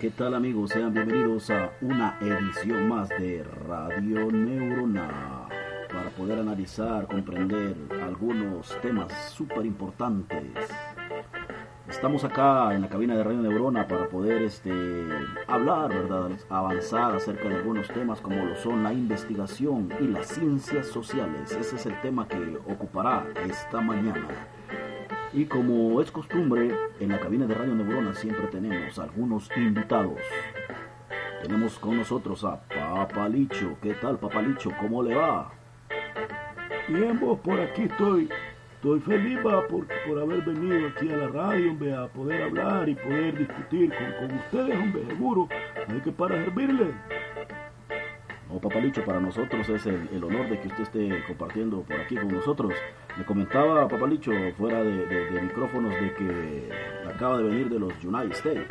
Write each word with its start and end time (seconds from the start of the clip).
¿Qué 0.00 0.10
tal 0.10 0.34
amigos? 0.34 0.70
Sean 0.70 0.94
bienvenidos 0.94 1.50
a 1.50 1.72
una 1.82 2.16
edición 2.22 2.88
más 2.88 3.10
de 3.10 3.44
Radio 3.68 4.32
Neurona 4.32 5.46
para 5.92 6.08
poder 6.16 6.38
analizar, 6.38 7.06
comprender 7.06 7.76
algunos 8.02 8.80
temas 8.80 9.12
súper 9.30 9.66
importantes. 9.66 10.54
Estamos 11.90 12.22
acá 12.22 12.72
en 12.72 12.82
la 12.82 12.88
cabina 12.88 13.16
de 13.16 13.24
Radio 13.24 13.40
Neurona 13.42 13.86
para 13.88 14.08
poder 14.08 14.42
este, 14.42 14.72
hablar, 15.48 15.88
¿verdad? 15.88 16.30
avanzar 16.48 17.16
acerca 17.16 17.48
de 17.48 17.56
algunos 17.56 17.88
temas 17.88 18.20
como 18.20 18.44
lo 18.44 18.54
son 18.54 18.84
la 18.84 18.92
investigación 18.92 19.92
y 20.00 20.06
las 20.06 20.28
ciencias 20.28 20.86
sociales. 20.86 21.50
Ese 21.50 21.76
es 21.76 21.86
el 21.86 22.00
tema 22.00 22.28
que 22.28 22.58
ocupará 22.68 23.26
esta 23.44 23.80
mañana. 23.80 24.28
Y 25.32 25.46
como 25.46 26.00
es 26.00 26.12
costumbre, 26.12 26.74
en 27.00 27.08
la 27.08 27.18
cabina 27.18 27.46
de 27.46 27.54
Radio 27.54 27.74
Neurona 27.74 28.14
siempre 28.14 28.46
tenemos 28.46 28.96
algunos 29.00 29.50
invitados. 29.56 30.20
Tenemos 31.42 31.76
con 31.80 31.96
nosotros 31.96 32.44
a 32.44 32.60
Papalicho. 32.68 33.76
¿Qué 33.82 33.94
tal, 33.94 34.16
Papalicho? 34.16 34.70
¿Cómo 34.78 35.02
le 35.02 35.16
va? 35.16 35.50
Bien, 36.88 37.18
vos, 37.18 37.38
por 37.40 37.60
aquí 37.60 37.82
estoy. 37.82 38.28
Estoy 38.80 38.98
feliz 39.00 39.38
va, 39.46 39.66
por, 39.68 39.86
por 40.08 40.18
haber 40.18 40.40
venido 40.40 40.88
aquí 40.88 41.12
a 41.12 41.16
la 41.18 41.28
radio, 41.28 41.72
hombre, 41.72 41.94
a 41.94 42.08
poder 42.08 42.44
hablar 42.44 42.88
y 42.88 42.94
poder 42.94 43.36
discutir 43.36 43.92
con, 43.94 44.28
con 44.28 44.38
ustedes, 44.38 44.74
hombre, 44.74 45.04
seguro. 45.06 45.48
Hay 45.86 46.00
que 46.00 46.10
para 46.10 46.42
servirles. 46.42 46.88
No, 48.48 48.58
Papalicho, 48.58 49.04
para 49.04 49.20
nosotros 49.20 49.68
es 49.68 49.84
el, 49.84 50.08
el, 50.14 50.24
honor 50.24 50.48
de 50.48 50.58
que 50.58 50.68
usted 50.68 50.84
esté 50.84 51.24
compartiendo 51.26 51.82
por 51.82 52.00
aquí 52.00 52.16
con 52.16 52.28
nosotros. 52.28 52.72
Me 53.18 53.24
comentaba 53.26 53.86
Papalicho 53.86 54.32
fuera 54.56 54.82
de, 54.82 55.04
de, 55.04 55.30
de 55.30 55.42
micrófonos 55.42 55.92
de 55.92 56.14
que 56.14 56.70
acaba 57.06 57.36
de 57.36 57.42
venir 57.44 57.68
de 57.68 57.80
los 57.80 57.92
United 58.02 58.32
States. 58.32 58.66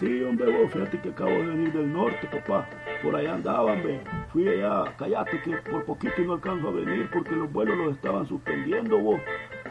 Sí, 0.00 0.22
hombre, 0.22 0.50
vos, 0.50 0.72
fíjate 0.72 0.98
que 0.98 1.10
acabo 1.10 1.32
de 1.32 1.44
venir 1.44 1.72
del 1.74 1.92
norte, 1.92 2.26
papá. 2.32 2.66
Por 3.02 3.14
allá 3.14 3.34
andaba, 3.34 3.72
hombre. 3.72 4.00
Fui 4.32 4.48
allá, 4.48 4.84
cállate 4.96 5.40
que 5.42 5.56
por 5.70 5.84
poquito 5.84 6.22
no 6.22 6.34
alcanzo 6.34 6.68
a 6.68 6.72
venir 6.72 7.08
porque 7.12 7.32
los 7.32 7.52
vuelos 7.52 7.76
los 7.76 7.96
estaban 7.96 8.26
suspendiendo, 8.26 8.98
vos. 8.98 9.20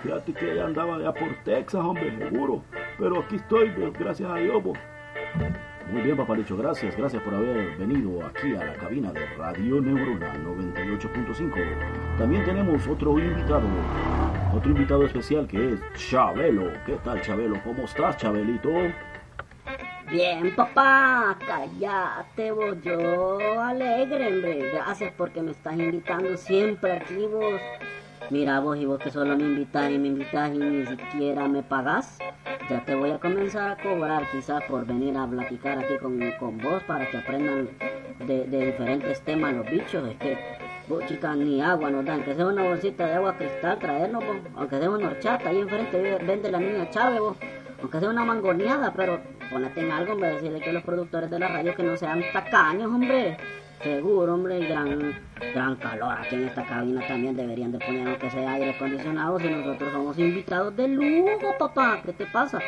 Fíjate 0.04 0.34
que 0.34 0.52
allá 0.52 0.66
andaba 0.66 0.96
allá 0.96 1.14
por 1.14 1.34
Texas, 1.44 1.82
hombre, 1.84 2.16
seguro. 2.18 2.64
Pero 2.98 3.20
aquí 3.20 3.36
estoy, 3.38 3.72
gracias 3.98 4.30
a 4.30 4.36
Dios, 4.36 4.64
vos. 4.64 4.78
Muy 5.92 6.02
bien, 6.02 6.18
Papalicho, 6.18 6.58
gracias, 6.58 6.98
gracias 6.98 7.22
por 7.22 7.36
haber 7.36 7.78
venido 7.78 8.26
aquí 8.26 8.56
a 8.56 8.66
la 8.66 8.74
cabina 8.74 9.12
de 9.12 9.26
Radio 9.38 9.80
Neurona 9.80 10.34
98.5. 10.34 12.18
También 12.18 12.44
tenemos 12.44 12.88
otro 12.88 13.20
invitado, 13.20 13.68
otro 14.54 14.72
invitado 14.72 15.06
especial 15.06 15.48
que 15.48 15.74
es 15.74 15.80
Chabelo. 15.94 16.72
¿Qué 16.86 16.98
tal, 17.04 17.22
Chabelo? 17.22 17.62
¿Cómo 17.64 17.84
estás, 17.84 18.18
Chabelito? 18.18 18.72
Bien, 20.12 20.56
papá, 20.56 21.38
cállate 21.46 22.52
vos, 22.52 22.82
yo 22.84 23.62
alegre, 23.62 24.28
hombre. 24.28 24.72
Gracias 24.72 25.14
porque 25.18 25.42
me 25.42 25.52
estás 25.52 25.74
invitando 25.74 26.38
siempre 26.38 26.94
aquí 26.94 27.26
vos. 27.26 27.60
Mira 28.30 28.60
vos 28.60 28.78
y 28.78 28.86
vos 28.86 29.00
que 29.00 29.12
solo 29.12 29.36
me 29.36 29.44
invitas 29.44 29.92
y 29.92 29.98
me 29.98 30.08
invitas 30.08 30.54
y 30.54 30.58
ni 30.58 30.86
siquiera 30.86 31.48
me 31.48 31.64
pagas. 31.64 32.18
Ya 32.70 32.84
te 32.84 32.96
voy 32.96 33.12
a 33.12 33.20
comenzar 33.20 33.72
a 33.72 33.84
cobrar 33.84 34.30
quizás 34.32 34.64
por 34.64 34.86
venir 34.86 35.16
a 35.18 35.28
platicar 35.28 35.78
aquí 35.80 35.98
con, 36.02 36.20
con 36.40 36.58
vos 36.58 36.82
para 36.84 37.10
que 37.10 37.18
aprendan 37.18 37.70
de, 38.26 38.46
de, 38.46 38.66
diferentes 38.68 39.22
temas 39.22 39.54
los 39.54 39.70
bichos. 39.70 40.08
Es 40.08 40.18
que 40.18 40.38
vos 40.88 41.06
chicas 41.06 41.38
ni 41.38 41.62
agua 41.62 41.92
nos 41.92 42.06
dan, 42.06 42.24
que 42.24 42.34
sea 42.34 42.48
una 42.48 42.64
bolsita 42.64 43.06
de 43.06 43.14
agua 43.14 43.38
cristal 43.38 43.78
traernos 43.78 44.26
vos. 44.26 44.38
Aunque 44.56 44.80
sea 44.80 44.90
una 44.90 45.08
horchata, 45.08 45.50
ahí 45.50 45.60
enfrente 45.60 46.18
vende 46.26 46.52
la 46.52 46.60
niña 46.60 46.90
Chávez 46.90 47.20
vos. 47.20 47.38
Aunque 47.82 48.00
sea 48.00 48.10
una 48.10 48.26
mangoneada, 48.26 48.92
pero 48.96 49.20
ponete 49.50 49.82
en 49.82 49.92
algo, 49.92 50.14
hombre, 50.14 50.34
decirle 50.34 50.60
que 50.60 50.74
los 50.74 50.84
productores 50.84 51.30
de 51.30 51.40
la 51.40 51.48
radio 51.48 51.76
que 51.76 51.84
no 51.84 51.96
sean 51.98 52.24
tacaños, 52.34 52.88
hombre. 52.88 53.38
Seguro, 53.84 54.34
hombre, 54.34 54.60
y 54.60 54.68
gran, 54.68 55.14
gran 55.54 55.76
calor 55.76 56.18
aquí 56.18 56.36
en 56.36 56.46
esta 56.46 56.66
cabina 56.66 57.06
también 57.08 57.36
deberían 57.36 57.72
de 57.72 57.80
poner 57.80 58.08
aunque 58.08 58.32
sea 58.32 58.54
aire 58.54 58.72
acondicionado 58.72 59.38
si 59.40 59.48
nosotros 59.48 59.92
somos 59.92 60.18
invitados 60.18 60.76
de 60.76 60.88
lujo, 60.88 61.54
papá. 61.60 62.02
¿Qué 62.04 62.14
te 62.14 62.26
pasa? 62.26 62.60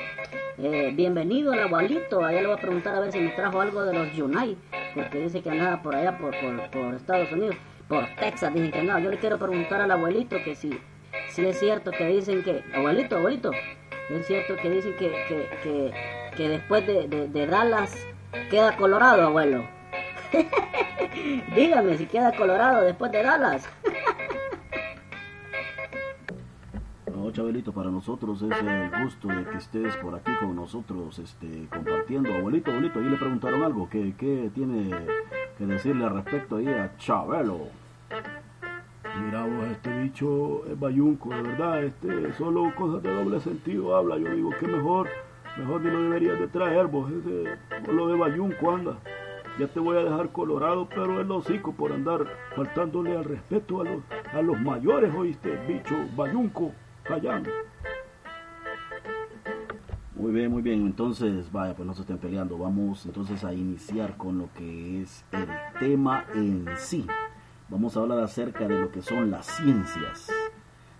Eh, 0.60 0.92
bienvenido 0.94 1.54
al 1.54 1.60
abuelito. 1.62 2.24
Allá 2.24 2.42
le 2.42 2.48
voy 2.48 2.58
a 2.58 2.62
preguntar 2.62 2.96
a 2.96 3.00
ver 3.00 3.12
si 3.12 3.20
me 3.20 3.30
trajo 3.30 3.62
algo 3.62 3.84
de 3.84 3.94
los 3.94 4.18
United, 4.18 4.58
porque 4.94 5.20
dice 5.20 5.42
que 5.42 5.50
andaba 5.50 5.82
por 5.82 5.96
allá, 5.96 6.18
por, 6.18 6.36
por, 6.72 6.94
Estados 6.94 7.32
Unidos, 7.32 7.56
por 7.88 8.06
Texas, 8.20 8.54
dicen 8.54 8.72
que 8.72 8.80
andaba. 8.80 9.00
Yo 9.00 9.10
le 9.10 9.18
quiero 9.18 9.40
preguntar 9.40 9.82
al 9.82 9.92
abuelito 9.92 10.38
que 10.44 10.56
si, 10.56 10.80
si 11.30 11.46
es 11.46 11.58
cierto 11.58 11.92
que 11.92 12.06
dicen 12.08 12.44
que, 12.44 12.64
abuelito, 12.76 13.16
abuelito, 13.16 13.52
es 14.10 14.26
cierto 14.28 14.56
que 14.56 14.70
dicen 14.70 14.96
que, 14.98 15.10
que, 15.64 15.92
que 16.38 16.48
después 16.48 16.86
de, 16.86 17.08
de, 17.08 17.28
de 17.28 17.48
Dallas 17.48 17.98
queda 18.52 18.78
colorado, 18.78 19.24
abuelo. 19.24 19.66
Dígame 21.56 21.98
si 21.98 22.06
queda 22.06 22.32
colorado 22.34 22.84
después 22.84 23.12
de 23.12 23.24
Dallas. 23.24 23.68
no, 27.14 27.32
Chabelito, 27.32 27.74
para 27.74 27.90
nosotros 27.90 28.44
es 28.44 28.52
el 28.52 28.92
gusto 29.04 29.30
de 29.30 29.46
que 29.46 29.58
estés 29.58 29.96
por 29.98 30.14
aquí 30.14 30.32
con 30.40 30.56
nosotros 30.56 31.18
este, 31.18 31.68
compartiendo. 31.72 32.32
Abuelito, 32.36 32.70
abuelito, 32.70 33.00
ahí 33.00 33.06
le 33.06 33.18
preguntaron 33.18 33.64
algo. 33.64 33.90
¿Qué, 33.90 34.14
qué 34.16 34.52
tiene 34.54 34.92
que 35.58 35.66
decirle 35.66 36.06
al 36.06 36.14
respecto 36.14 36.58
ahí 36.58 36.68
a 36.68 36.96
Chabelo? 36.98 37.70
Mira 39.24 39.44
vos, 39.46 39.66
este 39.72 40.04
bicho 40.04 40.64
es 40.68 40.80
bayunco, 40.80 41.30
de 41.30 41.42
verdad, 41.42 41.84
este, 41.84 42.32
solo 42.34 42.76
cosas 42.76 43.02
de 43.02 43.12
doble 43.12 43.40
sentido 43.40 43.96
habla. 43.96 44.20
Yo 44.20 44.30
digo 44.30 44.52
que 44.60 44.68
mejor, 44.68 45.10
mejor 45.58 45.82
ni 45.82 45.92
lo 45.92 46.02
deberías 46.04 46.40
de 46.40 46.48
traer 46.48 46.88
vos, 46.88 47.12
ese, 47.12 47.58
lo 47.92 48.08
de 48.08 48.16
bayunco 48.16 48.72
anda 48.72 48.98
ya 49.58 49.68
te 49.68 49.80
voy 49.80 49.98
a 49.98 50.04
dejar 50.04 50.32
colorado, 50.32 50.88
pero 50.88 51.20
el 51.20 51.32
hocico 51.32 51.74
por 51.74 51.92
andar 51.92 52.28
faltándole 52.56 53.18
al 53.18 53.24
respeto 53.24 53.82
a 53.82 53.86
los, 53.86 54.04
a 54.34 54.42
los 54.42 54.60
mayores, 54.62 55.12
oíste, 55.16 55.58
bicho, 55.68 55.96
bayunco, 56.16 56.74
callán. 57.04 57.44
Muy 60.16 60.32
bien, 60.32 60.52
muy 60.52 60.62
bien, 60.62 60.86
entonces, 60.86 61.52
vaya, 61.52 61.76
pues 61.76 61.88
no 61.88 61.94
se 61.96 62.02
estén 62.02 62.18
peleando, 62.20 62.58
vamos 62.58 63.06
entonces 63.06 63.44
a 63.44 63.54
iniciar 63.54 64.16
con 64.18 64.38
lo 64.38 64.50
que 64.54 65.02
es 65.02 65.26
el 65.32 65.48
tema 65.80 66.26
en 66.36 66.66
sí. 66.78 67.08
Vamos 67.70 67.98
a 67.98 68.02
hablar 68.02 68.20
acerca 68.20 68.68
de 68.68 68.80
lo 68.80 68.92
que 68.92 69.02
son 69.02 69.32
las 69.32 69.48
ciencias, 69.48 70.32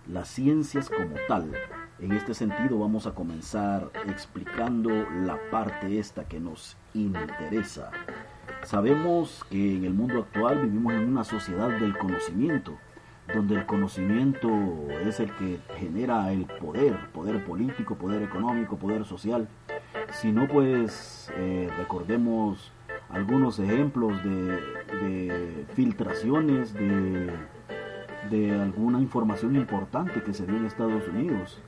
las 0.08 0.28
ciencias 0.28 0.90
como 0.90 1.14
tal. 1.28 1.52
En 2.00 2.12
este 2.12 2.32
sentido 2.32 2.78
vamos 2.78 3.08
a 3.08 3.14
comenzar 3.14 3.90
explicando 4.06 4.90
la 5.24 5.36
parte 5.50 5.98
esta 5.98 6.28
que 6.28 6.38
nos 6.38 6.76
interesa. 6.94 7.90
Sabemos 8.62 9.44
que 9.50 9.76
en 9.76 9.84
el 9.84 9.94
mundo 9.94 10.20
actual 10.20 10.62
vivimos 10.62 10.92
en 10.92 11.08
una 11.08 11.24
sociedad 11.24 11.68
del 11.68 11.98
conocimiento, 11.98 12.78
donde 13.34 13.56
el 13.56 13.66
conocimiento 13.66 14.48
es 15.04 15.18
el 15.18 15.34
que 15.34 15.58
genera 15.76 16.30
el 16.32 16.46
poder, 16.46 16.96
poder 17.12 17.44
político, 17.44 17.96
poder 17.96 18.22
económico, 18.22 18.76
poder 18.76 19.04
social. 19.04 19.48
Si 20.12 20.30
no, 20.30 20.46
pues 20.46 21.32
eh, 21.34 21.68
recordemos 21.78 22.70
algunos 23.08 23.58
ejemplos 23.58 24.22
de, 24.22 25.66
filtraciones 25.74 26.74
de, 26.74 27.32
de 28.30 28.60
alguna 28.60 29.00
información 29.00 29.56
importante 29.56 30.22
que 30.22 30.32
se 30.32 30.46
dio 30.46 30.56
en 30.56 30.66
Estados 30.66 31.08
Unidos. 31.08 31.60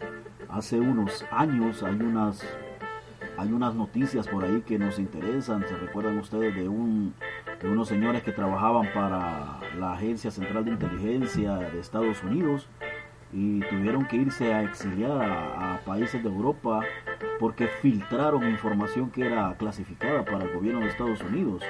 Hace 0.53 0.81
unos 0.81 1.25
años 1.31 1.83
hay 1.83 1.95
unas 1.95 2.45
hay 3.37 3.53
unas 3.53 3.75
noticias 3.75 4.29
por 4.29 4.45
ahí 4.45 4.63
que 4.63 4.79
nos 4.79 4.99
interesan. 4.99 5.65
¿Se 5.67 5.75
recuerdan 5.77 6.19
ustedes 6.19 6.55
de, 6.55 6.69
un, 6.69 7.15
de 7.63 7.69
unos 7.71 7.89
señores 7.89 8.23
que 8.23 8.33
trabajaban 8.33 8.93
para 8.93 9.61
la 9.79 9.93
Agencia 9.95 10.31
Central 10.31 10.65
de 10.67 10.73
Inteligencia 10.73 11.55
de 11.55 11.81
Estados 11.81 12.23
Unidos? 12.23 12.69
y 13.33 13.61
tuvieron 13.61 14.07
que 14.07 14.17
irse 14.17 14.53
a 14.53 14.63
exiliar 14.63 15.23
a, 15.23 15.81
países 15.85 16.23
de 16.23 16.29
Europa 16.29 16.81
porque 17.39 17.69
filtraron 17.81 18.49
información 18.49 19.11
que 19.11 19.27
era 19.27 19.55
clasificada 19.57 20.25
para 20.25 20.45
el 20.45 20.53
gobierno 20.53 20.81
de 20.81 20.89
Estados 20.89 21.23
Unidos. 21.23 21.63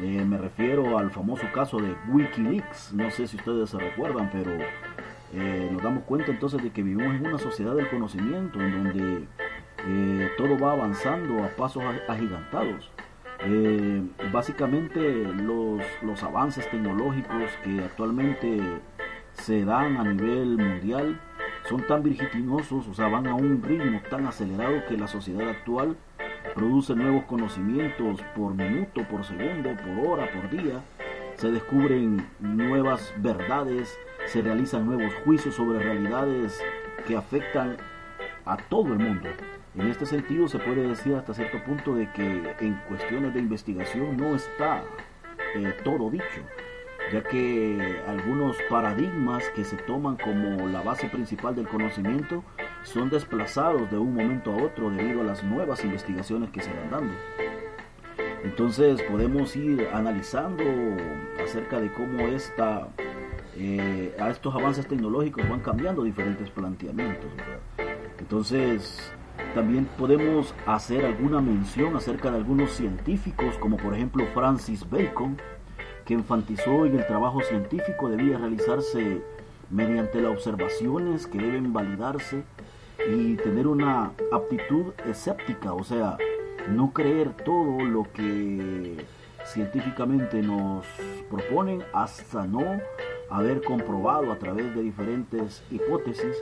Eh, 0.00 0.24
me 0.24 0.38
refiero 0.38 0.98
al 0.98 1.10
famoso 1.10 1.44
caso 1.52 1.78
de 1.78 1.96
Wikileaks, 2.08 2.92
no 2.92 3.10
sé 3.10 3.26
si 3.26 3.36
ustedes 3.36 3.70
se 3.70 3.78
recuerdan, 3.78 4.30
pero 4.32 4.52
eh, 5.32 5.68
nos 5.72 5.82
damos 5.82 6.04
cuenta 6.04 6.30
entonces 6.30 6.62
de 6.62 6.70
que 6.70 6.82
vivimos 6.82 7.14
en 7.14 7.26
una 7.26 7.38
sociedad 7.38 7.74
del 7.74 7.88
conocimiento 7.88 8.60
en 8.60 8.72
donde 8.72 9.28
eh, 9.86 10.30
todo 10.36 10.58
va 10.58 10.72
avanzando 10.72 11.44
a 11.44 11.48
pasos 11.48 11.82
agigantados. 12.08 12.90
básicamente 14.32 15.00
los, 15.00 15.82
los 16.02 16.22
avances 16.22 16.68
tecnológicos 16.70 17.50
que 17.62 17.80
actualmente 17.80 18.80
se 19.32 19.64
dan 19.64 19.96
a 19.96 20.04
nivel 20.04 20.58
mundial 20.58 21.20
son 21.68 21.86
tan 21.86 22.02
vertiginosos, 22.02 22.88
o 22.88 22.94
sea, 22.94 23.08
van 23.08 23.26
a 23.26 23.34
un 23.34 23.62
ritmo 23.62 24.00
tan 24.10 24.26
acelerado 24.26 24.84
que 24.88 24.96
la 24.96 25.06
sociedad 25.06 25.48
actual 25.48 25.96
produce 26.54 26.94
nuevos 26.94 27.24
conocimientos 27.24 28.22
por 28.34 28.54
minuto, 28.54 29.06
por 29.08 29.24
segundo, 29.24 29.70
por 29.76 30.06
hora, 30.06 30.30
por 30.32 30.50
día. 30.50 30.82
Se 31.34 31.50
descubren 31.50 32.26
nuevas 32.40 33.14
verdades, 33.18 33.96
se 34.28 34.42
realizan 34.42 34.86
nuevos 34.86 35.12
juicios 35.24 35.54
sobre 35.54 35.80
realidades 35.80 36.60
que 37.06 37.16
afectan 37.16 37.76
a 38.44 38.56
todo 38.56 38.92
el 38.92 38.98
mundo. 38.98 39.28
En 39.74 39.88
este 39.88 40.06
sentido 40.06 40.48
se 40.48 40.58
puede 40.58 40.86
decir 40.86 41.14
hasta 41.14 41.34
cierto 41.34 41.62
punto 41.64 41.94
de 41.94 42.10
que 42.12 42.56
en 42.60 42.74
cuestiones 42.88 43.34
de 43.34 43.40
investigación 43.40 44.16
no 44.16 44.34
está 44.34 44.82
eh, 45.54 45.74
todo 45.84 46.10
dicho 46.10 46.42
ya 47.12 47.22
que 47.22 48.02
algunos 48.06 48.56
paradigmas 48.68 49.48
que 49.54 49.64
se 49.64 49.76
toman 49.76 50.16
como 50.16 50.68
la 50.68 50.82
base 50.82 51.08
principal 51.08 51.54
del 51.54 51.66
conocimiento 51.66 52.44
son 52.82 53.08
desplazados 53.08 53.90
de 53.90 53.98
un 53.98 54.14
momento 54.14 54.52
a 54.52 54.62
otro 54.62 54.90
debido 54.90 55.22
a 55.22 55.24
las 55.24 55.42
nuevas 55.42 55.84
investigaciones 55.84 56.50
que 56.50 56.60
se 56.60 56.72
van 56.72 56.90
dando. 56.90 57.14
Entonces 58.44 59.02
podemos 59.02 59.56
ir 59.56 59.88
analizando 59.92 60.64
acerca 61.42 61.80
de 61.80 61.90
cómo 61.92 62.20
esta, 62.28 62.88
eh, 63.60 64.14
a 64.20 64.30
estos 64.30 64.54
avances 64.54 64.86
tecnológicos 64.86 65.48
van 65.48 65.58
cambiando 65.60 66.04
diferentes 66.04 66.48
planteamientos. 66.50 67.28
Entonces 68.20 69.12
también 69.52 69.88
podemos 69.98 70.54
hacer 70.64 71.04
alguna 71.04 71.40
mención 71.40 71.96
acerca 71.96 72.30
de 72.30 72.36
algunos 72.36 72.70
científicos 72.70 73.56
como 73.58 73.76
por 73.76 73.94
ejemplo 73.94 74.24
Francis 74.32 74.88
Bacon, 74.88 75.36
que 76.04 76.14
enfatizó 76.14 76.86
en 76.86 77.00
el 77.00 77.06
trabajo 77.06 77.40
científico 77.40 78.08
debía 78.08 78.38
realizarse 78.38 79.22
mediante 79.70 80.22
las 80.22 80.32
observaciones 80.32 81.26
que 81.26 81.38
deben 81.38 81.72
validarse 81.72 82.44
y 83.10 83.34
tener 83.36 83.66
una 83.66 84.12
aptitud 84.32 84.92
escéptica, 85.04 85.72
o 85.72 85.82
sea, 85.82 86.16
no 86.70 86.92
creer 86.92 87.32
todo 87.44 87.84
lo 87.84 88.04
que 88.12 89.04
científicamente 89.44 90.42
nos 90.42 90.86
proponen 91.30 91.82
hasta 91.92 92.46
no 92.46 92.80
haber 93.30 93.62
comprobado 93.62 94.32
a 94.32 94.38
través 94.38 94.74
de 94.74 94.82
diferentes 94.82 95.62
hipótesis 95.70 96.36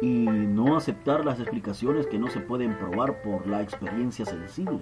y 0.00 0.26
no 0.26 0.76
aceptar 0.76 1.24
las 1.24 1.40
explicaciones 1.40 2.06
que 2.06 2.18
no 2.18 2.28
se 2.28 2.40
pueden 2.40 2.76
probar 2.78 3.22
por 3.22 3.46
la 3.46 3.62
experiencia 3.62 4.24
sensible. 4.24 4.80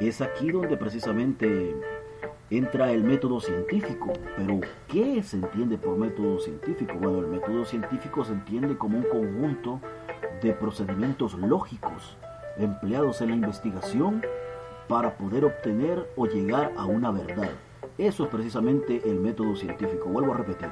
Es 0.00 0.20
aquí 0.20 0.50
donde 0.50 0.76
precisamente 0.76 1.74
entra 2.50 2.92
el 2.92 3.02
método 3.02 3.40
científico. 3.40 4.12
Pero, 4.36 4.60
¿qué 4.88 5.22
se 5.22 5.36
entiende 5.36 5.78
por 5.78 5.96
método 5.96 6.38
científico? 6.38 6.94
Bueno, 7.00 7.20
el 7.20 7.26
método 7.28 7.64
científico 7.64 8.24
se 8.24 8.32
entiende 8.32 8.76
como 8.76 8.98
un 8.98 9.04
conjunto 9.04 9.80
de 10.42 10.52
procedimientos 10.52 11.34
lógicos 11.34 12.16
empleados 12.58 13.22
en 13.22 13.30
la 13.30 13.36
investigación 13.36 14.22
para 14.88 15.16
poder 15.16 15.44
obtener 15.44 16.06
o 16.16 16.26
llegar 16.26 16.72
a 16.76 16.84
una 16.84 17.10
verdad. 17.10 17.50
Eso 17.98 18.24
es 18.24 18.30
precisamente 18.30 19.02
el 19.04 19.20
método 19.20 19.54
científico. 19.54 20.08
Vuelvo 20.08 20.32
a 20.32 20.38
repetir. 20.38 20.70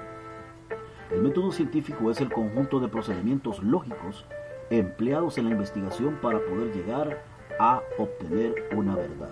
El 1.11 1.23
método 1.23 1.53
científico 1.53 2.11
es 2.11 2.21
el 2.21 2.33
conjunto 2.33 2.81
de 2.81 2.89
procedimientos 2.89 3.63
lógicos 3.63 4.25
empleados 4.71 5.37
en 5.39 5.47
la 5.47 5.51
investigación 5.51 6.19
para 6.23 6.39
poder 6.39 6.73
llegar 6.73 7.23
a 7.59 7.83
obtener 7.99 8.55
una 8.75 8.95
verdad. 8.95 9.31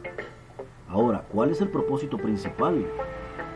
Ahora, 0.89 1.25
¿cuál 1.33 1.51
es 1.51 1.61
el 1.61 1.69
propósito 1.69 2.19
principal 2.19 2.85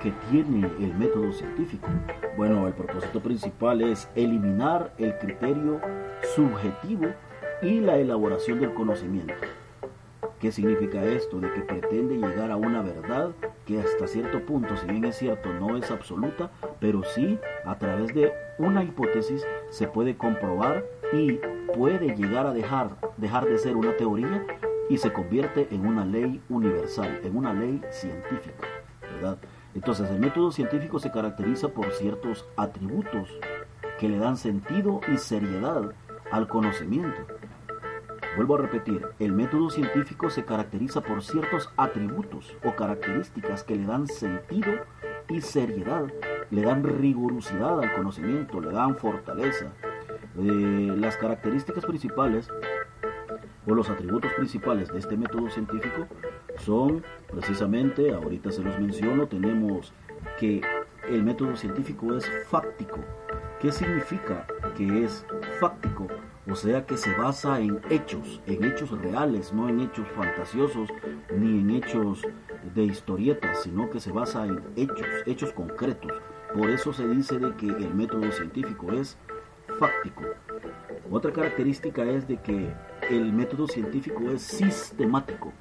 que 0.03 0.13
tiene 0.31 0.71
el 0.79 0.95
método 0.95 1.33
científico? 1.33 1.89
Bueno, 2.37 2.67
el 2.67 2.73
propósito 2.73 3.21
principal 3.21 3.83
es 3.83 4.09
eliminar 4.15 4.95
el 4.99 5.19
criterio 5.19 5.81
subjetivo 6.35 7.07
y 7.61 7.81
la 7.81 7.97
elaboración 7.97 8.61
del 8.61 8.73
conocimiento. 8.75 9.35
¿Qué 10.43 10.51
significa 10.51 11.05
esto? 11.05 11.39
De 11.39 11.53
que 11.53 11.61
pretende 11.61 12.17
llegar 12.17 12.51
a 12.51 12.57
una 12.57 12.83
verdad 12.83 13.31
que 13.65 13.81
hasta 13.81 14.09
cierto 14.09 14.45
punto, 14.45 14.77
si 14.77 14.89
bien 14.89 15.05
es 15.05 15.15
cierto, 15.15 15.53
no 15.53 15.77
es 15.77 15.89
absoluta, 15.93 16.51
pero 16.81 17.05
sí 17.05 17.39
a 17.65 17.79
través 17.79 18.13
de 18.13 18.33
una 18.59 18.83
hipótesis 18.83 19.47
se 19.71 19.87
puede 19.87 20.17
comprobar 20.17 20.85
y 21.13 21.39
puede 21.77 22.17
llegar 22.17 22.49
a 22.49 22.53
dejar, 22.53 22.97
dejar 23.19 23.45
de 23.45 23.57
ser 23.57 23.77
una 23.77 23.97
teoría 23.97 24.45
y 24.89 24.99
se 24.99 25.13
convierte 25.13 25.69
en 25.71 25.87
una 25.87 26.05
ley 26.05 26.43
universal, 26.49 27.21
en 27.23 27.37
una 27.37 27.55
ley 27.55 27.81
científica, 27.93 28.67
¿verdad? 29.01 29.39
Entonces 29.77 30.11
el 30.11 30.19
método 30.19 30.51
científico 30.51 30.99
se 30.99 31.13
caracteriza 31.13 31.69
por 31.69 31.93
ciertos 31.93 32.49
atributos 32.57 33.29
que 34.01 34.09
le 34.09 34.19
dan 34.19 34.37
sentido 34.37 35.03
y 35.07 35.19
seriedad 35.19 35.93
al 36.33 36.49
conocimiento. 36.49 37.29
Vuelvo 38.35 38.55
a 38.55 38.63
repetir, 38.63 39.07
el 39.19 39.33
método 39.33 39.69
científico 39.69 40.31
se 40.31 40.45
caracteriza 40.45 41.03
por 41.03 41.23
ciertos 41.23 41.71
atributos 41.77 42.57
o 42.65 42.75
características 42.75 43.63
que 43.63 43.77
le 43.77 43.85
dan 43.85 44.07
sentido 44.07 44.73
y 45.29 45.43
seriedad, 45.43 46.07
le 46.51 46.63
dan 46.63 46.83
rigurosidad 46.83 47.79
al 47.79 47.93
conocimiento, 47.93 48.61
le 48.61 48.71
dan 48.71 48.97
fortaleza. 48.97 49.67
Eh, 50.39 50.95
las 50.97 51.19
características 51.19 51.85
principales 51.85 52.49
o 53.67 53.75
los 53.75 53.91
atributos 53.91 54.33
principales 54.33 54.89
de 54.89 54.99
este 54.99 55.17
método 55.17 55.51
científico 55.51 56.07
son 56.57 57.05
precisamente, 57.31 58.15
ahorita 58.15 58.51
se 58.51 58.63
los 58.63 58.79
menciono, 58.79 59.27
tenemos 59.27 59.93
que 60.41 60.63
el 61.09 61.23
método 61.23 61.55
científico 61.55 62.15
es 62.15 62.27
fáctico. 62.47 62.99
¿Qué 63.61 63.71
significa 63.71 64.47
que 64.77 65.05
es 65.05 65.27
fáctico? 65.61 66.07
O 66.49 66.57
sea 66.57 66.85
que 66.85 66.97
se 66.97 67.15
basa 67.15 67.61
en 67.61 67.81
hechos, 67.89 68.43
en 68.47 68.65
hechos 68.65 68.91
reales, 69.01 69.53
no 69.53 69.69
en 69.69 69.81
hechos 69.81 70.09
fantasiosos 70.09 70.89
ni 71.31 71.61
en 71.61 71.71
hechos 71.71 72.23
de 72.75 72.83
historietas, 72.83 73.63
sino 73.63 73.89
que 73.89 74.01
se 74.01 74.11
basa 74.11 74.47
en 74.47 74.61
hechos, 74.75 75.07
hechos 75.27 75.53
concretos. 75.53 76.11
Por 76.53 76.69
eso 76.69 76.93
se 76.93 77.07
dice 77.07 77.39
de 77.39 77.55
que 77.57 77.67
el 77.67 77.95
método 77.95 78.31
científico 78.33 78.93
es 78.93 79.17
fáctico. 79.79 80.23
Otra 81.11 81.33
característica 81.33 82.03
es 82.05 82.27
de 82.27 82.37
que 82.39 82.75
el 83.09 83.33
método 83.33 83.69
científico 83.69 84.29
es 84.31 84.43
sistemático. 84.43 85.53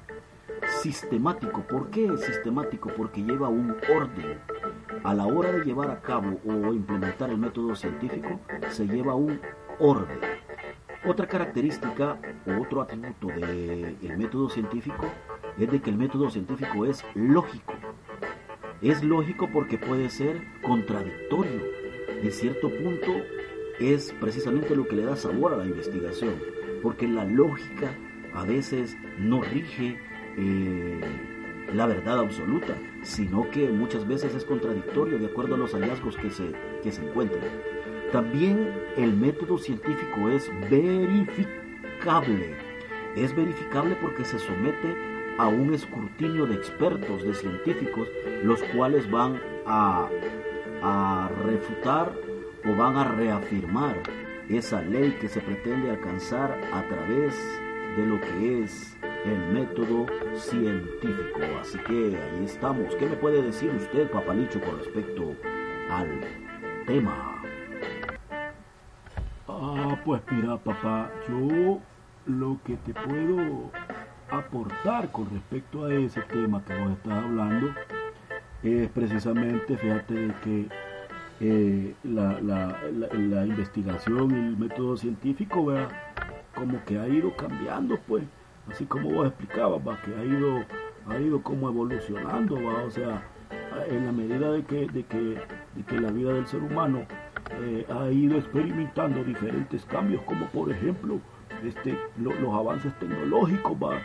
Sistemático, 0.80 1.62
¿por 1.62 1.90
qué 1.90 2.06
es 2.06 2.24
sistemático? 2.24 2.90
Porque 2.96 3.22
lleva 3.22 3.48
un 3.48 3.76
orden. 3.94 4.40
A 5.04 5.14
la 5.14 5.26
hora 5.26 5.52
de 5.52 5.64
llevar 5.64 5.90
a 5.90 6.00
cabo 6.00 6.40
o 6.44 6.72
implementar 6.74 7.30
el 7.30 7.38
método 7.38 7.76
científico, 7.76 8.40
se 8.68 8.86
lleva 8.86 9.14
un 9.14 9.40
orden. 9.78 10.41
Otra 11.04 11.26
característica 11.26 12.18
o 12.46 12.62
otro 12.62 12.82
atributo 12.82 13.26
del 13.26 14.16
método 14.16 14.48
científico 14.48 15.06
es 15.58 15.70
de 15.70 15.80
que 15.80 15.90
el 15.90 15.96
método 15.96 16.30
científico 16.30 16.86
es 16.86 17.04
lógico. 17.14 17.74
Es 18.80 19.02
lógico 19.02 19.48
porque 19.52 19.78
puede 19.78 20.10
ser 20.10 20.42
contradictorio. 20.62 21.60
En 22.22 22.30
cierto 22.30 22.68
punto 22.70 23.12
es 23.80 24.12
precisamente 24.20 24.76
lo 24.76 24.86
que 24.86 24.96
le 24.96 25.04
da 25.04 25.16
sabor 25.16 25.54
a 25.54 25.56
la 25.56 25.66
investigación 25.66 26.34
porque 26.82 27.06
la 27.06 27.24
lógica 27.24 27.96
a 28.34 28.44
veces 28.44 28.96
no 29.18 29.40
rige 29.40 29.98
eh, 30.36 31.00
la 31.72 31.86
verdad 31.86 32.18
absoluta, 32.18 32.76
sino 33.02 33.48
que 33.50 33.68
muchas 33.68 34.06
veces 34.06 34.34
es 34.34 34.44
contradictorio 34.44 35.18
de 35.18 35.26
acuerdo 35.26 35.54
a 35.54 35.58
los 35.58 35.72
hallazgos 35.72 36.16
que 36.16 36.30
se, 36.30 36.52
que 36.82 36.90
se 36.90 37.02
encuentran. 37.02 37.44
También 38.12 38.70
el 38.98 39.16
método 39.16 39.56
científico 39.56 40.28
es 40.28 40.50
verificable. 40.70 42.54
Es 43.16 43.34
verificable 43.34 43.96
porque 44.02 44.22
se 44.22 44.38
somete 44.38 44.94
a 45.38 45.48
un 45.48 45.72
escrutinio 45.72 46.44
de 46.44 46.56
expertos, 46.56 47.24
de 47.24 47.32
científicos, 47.32 48.06
los 48.42 48.62
cuales 48.64 49.10
van 49.10 49.40
a, 49.64 50.10
refutar 51.46 52.12
o 52.70 52.76
van 52.76 52.96
a 52.98 53.04
reafirmar 53.04 54.02
esa 54.50 54.82
ley 54.82 55.16
que 55.18 55.28
se 55.28 55.40
pretende 55.40 55.90
alcanzar 55.90 56.60
a 56.70 56.86
través 56.88 57.34
de 57.96 58.06
lo 58.06 58.20
que 58.20 58.64
es 58.64 58.94
el 59.24 59.38
método 59.54 60.06
científico. 60.34 61.40
Así 61.58 61.78
que 61.78 62.18
ahí 62.18 62.44
estamos. 62.44 62.94
¿Qué 62.96 63.06
me 63.06 63.16
puede 63.16 63.40
decir 63.40 63.70
usted, 63.70 64.10
Papalicho, 64.10 64.60
con 64.60 64.76
respecto 64.78 65.34
al 65.88 66.20
tema? 66.86 67.31
Pues 70.04 70.20
mira, 70.32 70.56
papá, 70.56 71.12
yo 71.28 71.78
lo 72.26 72.58
que 72.64 72.74
te 72.76 72.92
puedo 72.92 73.70
aportar 74.30 75.12
con 75.12 75.30
respecto 75.30 75.84
a 75.84 75.94
ese 75.94 76.22
tema 76.22 76.64
que 76.64 76.76
vos 76.76 76.90
estás 76.92 77.22
hablando 77.24 77.72
es 78.64 78.88
precisamente, 78.90 79.76
fíjate, 79.76 80.14
de 80.14 80.34
que 80.42 80.68
eh, 81.40 81.94
la, 82.02 82.40
la, 82.40 82.80
la, 83.12 83.46
investigación 83.46 84.32
y 84.32 84.34
el 84.34 84.56
método 84.56 84.96
científico, 84.96 85.72
como 86.52 86.84
que 86.84 86.98
ha 86.98 87.06
ido 87.06 87.36
cambiando, 87.36 87.96
pues, 88.08 88.24
así 88.68 88.84
como 88.86 89.08
vos 89.08 89.28
explicabas, 89.28 89.80
va, 89.86 90.00
que 90.02 90.12
ha 90.16 90.24
ido, 90.24 90.64
ha 91.06 91.18
ido 91.20 91.40
como 91.42 91.68
evolucionando, 91.68 92.56
va, 92.56 92.82
o 92.82 92.90
sea, 92.90 93.22
en 93.88 94.04
la 94.06 94.10
medida 94.10 94.50
de 94.50 94.64
que, 94.64 94.88
de 94.88 95.04
que, 95.04 95.18
de 95.76 95.82
que 95.86 96.00
la 96.00 96.10
vida 96.10 96.32
del 96.32 96.46
ser 96.48 96.60
humano 96.60 97.06
eh, 97.60 97.86
ha 97.88 98.10
ido 98.10 98.38
experimentando 98.38 99.22
diferentes 99.24 99.84
cambios, 99.84 100.22
como 100.22 100.46
por 100.46 100.70
ejemplo 100.70 101.20
este, 101.62 101.96
los 102.18 102.54
avances 102.54 102.92
tecnológicos, 102.98 103.72
va, 103.74 104.00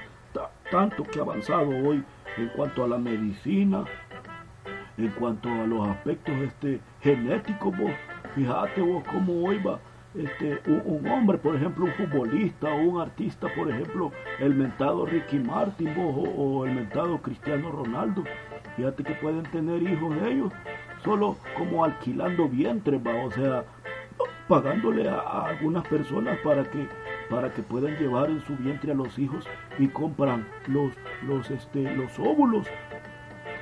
tanto 0.70 1.04
que 1.04 1.20
ha 1.20 1.24
avanzado 1.24 1.70
hoy 1.70 2.04
en 2.38 2.50
cuanto 2.50 2.84
a 2.84 2.88
la 2.88 2.98
medicina, 2.98 3.86
en 4.98 5.10
cuanto 5.10 5.50
a 5.50 5.66
los 5.66 5.88
aspectos 5.88 6.36
este, 6.36 6.80
genéticos, 7.02 7.78
vos, 7.78 7.92
fíjate 8.36 8.82
vos 8.82 9.04
cómo 9.12 9.44
hoy 9.44 9.60
va 9.60 9.80
este, 10.18 10.60
un, 10.66 11.08
hombre, 11.08 11.38
por 11.38 11.56
ejemplo, 11.56 11.86
un 11.86 11.92
futbolista 11.92 12.74
o 12.74 12.78
un 12.78 13.02
artista, 13.02 13.48
por 13.56 13.70
ejemplo, 13.70 14.12
el 14.40 14.56
mentado 14.56 15.06
Ricky 15.06 15.38
Martin 15.38 15.94
vos, 15.96 16.28
o, 16.36 16.66
el 16.66 16.74
mentado 16.74 17.22
Cristiano 17.22 17.72
Ronaldo, 17.72 18.24
fíjate 18.76 19.04
que 19.04 19.14
pueden 19.16 19.44
tener 19.44 19.82
hijos 19.84 20.16
ellos 20.26 20.52
solo 21.04 21.38
como 21.58 21.84
alquilando 21.84 22.48
vientres, 22.48 23.00
va, 23.06 23.26
o 23.26 23.32
sea, 23.32 23.66
pagándole 24.48 25.10
a, 25.10 25.20
algunas 25.46 25.86
personas 25.88 26.38
para 26.40 26.64
que 26.64 26.88
para 27.30 27.54
que 27.54 27.62
puedan 27.62 27.98
llevar 27.98 28.30
en 28.30 28.40
su 28.46 28.56
vientre 28.56 28.94
a 28.94 28.96
los 28.96 29.20
hijos 29.20 29.46
y 29.78 29.88
compran 29.88 30.48
los 30.68 30.94
los 31.24 31.52
este 31.52 31.94
los 31.96 32.18
óvulos 32.20 32.68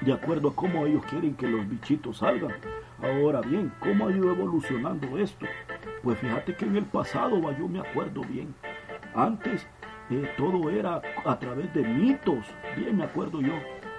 de 0.01 0.13
acuerdo 0.13 0.49
a 0.49 0.55
cómo 0.55 0.85
ellos 0.85 1.03
quieren 1.05 1.35
que 1.35 1.47
los 1.47 1.67
bichitos 1.67 2.17
salgan. 2.17 2.53
Ahora 3.01 3.41
bien, 3.41 3.71
¿cómo 3.79 4.07
ha 4.07 4.11
ido 4.11 4.31
evolucionando 4.31 5.17
esto? 5.17 5.45
Pues 6.03 6.19
fíjate 6.19 6.55
que 6.55 6.65
en 6.65 6.75
el 6.75 6.85
pasado, 6.85 7.39
yo 7.57 7.67
me 7.67 7.79
acuerdo 7.79 8.21
bien, 8.21 8.53
antes 9.15 9.67
eh, 10.09 10.29
todo 10.37 10.69
era 10.69 11.01
a 11.25 11.39
través 11.39 11.73
de 11.73 11.81
mitos, 11.81 12.45
bien 12.77 12.97
me 12.97 13.05
acuerdo 13.05 13.41
yo, 13.41 13.53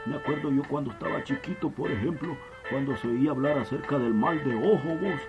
me 0.06 0.16
acuerdo 0.16 0.52
yo 0.52 0.62
cuando 0.68 0.92
estaba 0.92 1.22
chiquito, 1.24 1.68
por 1.70 1.90
ejemplo, 1.90 2.36
cuando 2.70 2.96
se 2.96 3.08
oía 3.08 3.30
hablar 3.30 3.58
acerca 3.58 3.98
del 3.98 4.14
mal 4.14 4.42
de 4.44 4.54
ojo, 4.54 4.88
vos, 5.00 5.20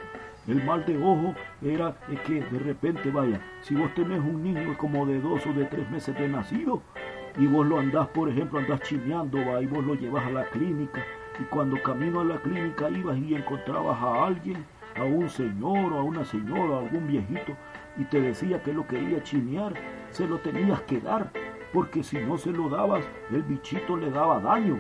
el 0.48 0.64
mal 0.64 0.86
de 0.86 0.98
ojo 0.98 1.36
era 1.62 1.96
que 2.26 2.42
de 2.42 2.60
repente, 2.60 3.12
vaya, 3.12 3.42
si 3.62 3.76
vos 3.76 3.94
tenés 3.94 4.20
un 4.20 4.44
niño 4.44 4.78
como 4.78 5.06
de 5.06 5.20
dos 5.20 5.46
o 5.46 5.54
de 5.54 5.66
tres 5.66 5.90
meses 5.90 6.18
de 6.18 6.28
nacido, 6.28 6.82
y 7.38 7.46
vos 7.46 7.68
lo 7.68 7.80
andás, 7.80 8.08
por 8.08 8.30
ejemplo, 8.30 8.60
andás 8.60 8.82
chimeando, 8.82 9.38
va, 9.46 9.62
y 9.62 9.68
vos 9.68 9.86
lo 9.86 9.94
llevas 9.96 10.26
a 10.26 10.32
la 10.32 10.46
clínica, 10.46 11.04
y 11.40 11.44
cuando 11.44 11.82
camino 11.84 12.22
a 12.22 12.26
la 12.26 12.38
clínica 12.38 12.90
ibas 12.90 13.18
y 13.18 13.36
encontrabas 13.36 14.02
a 14.02 14.26
alguien, 14.26 14.66
a 14.96 15.04
un 15.04 15.30
señor 15.30 15.94
o 15.94 16.00
a 16.00 16.04
una 16.04 16.26
señora, 16.26 16.78
a 16.78 16.80
algún 16.80 17.08
viejito, 17.08 17.54
y 17.98 18.06
te 18.06 18.22
decía 18.22 18.62
que 18.64 18.74
lo 18.74 18.88
quería 18.88 19.22
chinear, 19.22 19.74
se 20.10 20.28
lo 20.28 20.40
tenías 20.40 20.82
que 20.84 21.00
dar, 21.00 21.32
porque 21.74 22.04
si 22.04 22.18
no 22.18 22.38
se 22.38 22.52
lo 22.52 22.70
dabas, 22.70 23.06
el 23.32 23.44
bichito 23.44 23.98
le 23.98 24.10
daba 24.10 24.40
daño. 24.40 24.80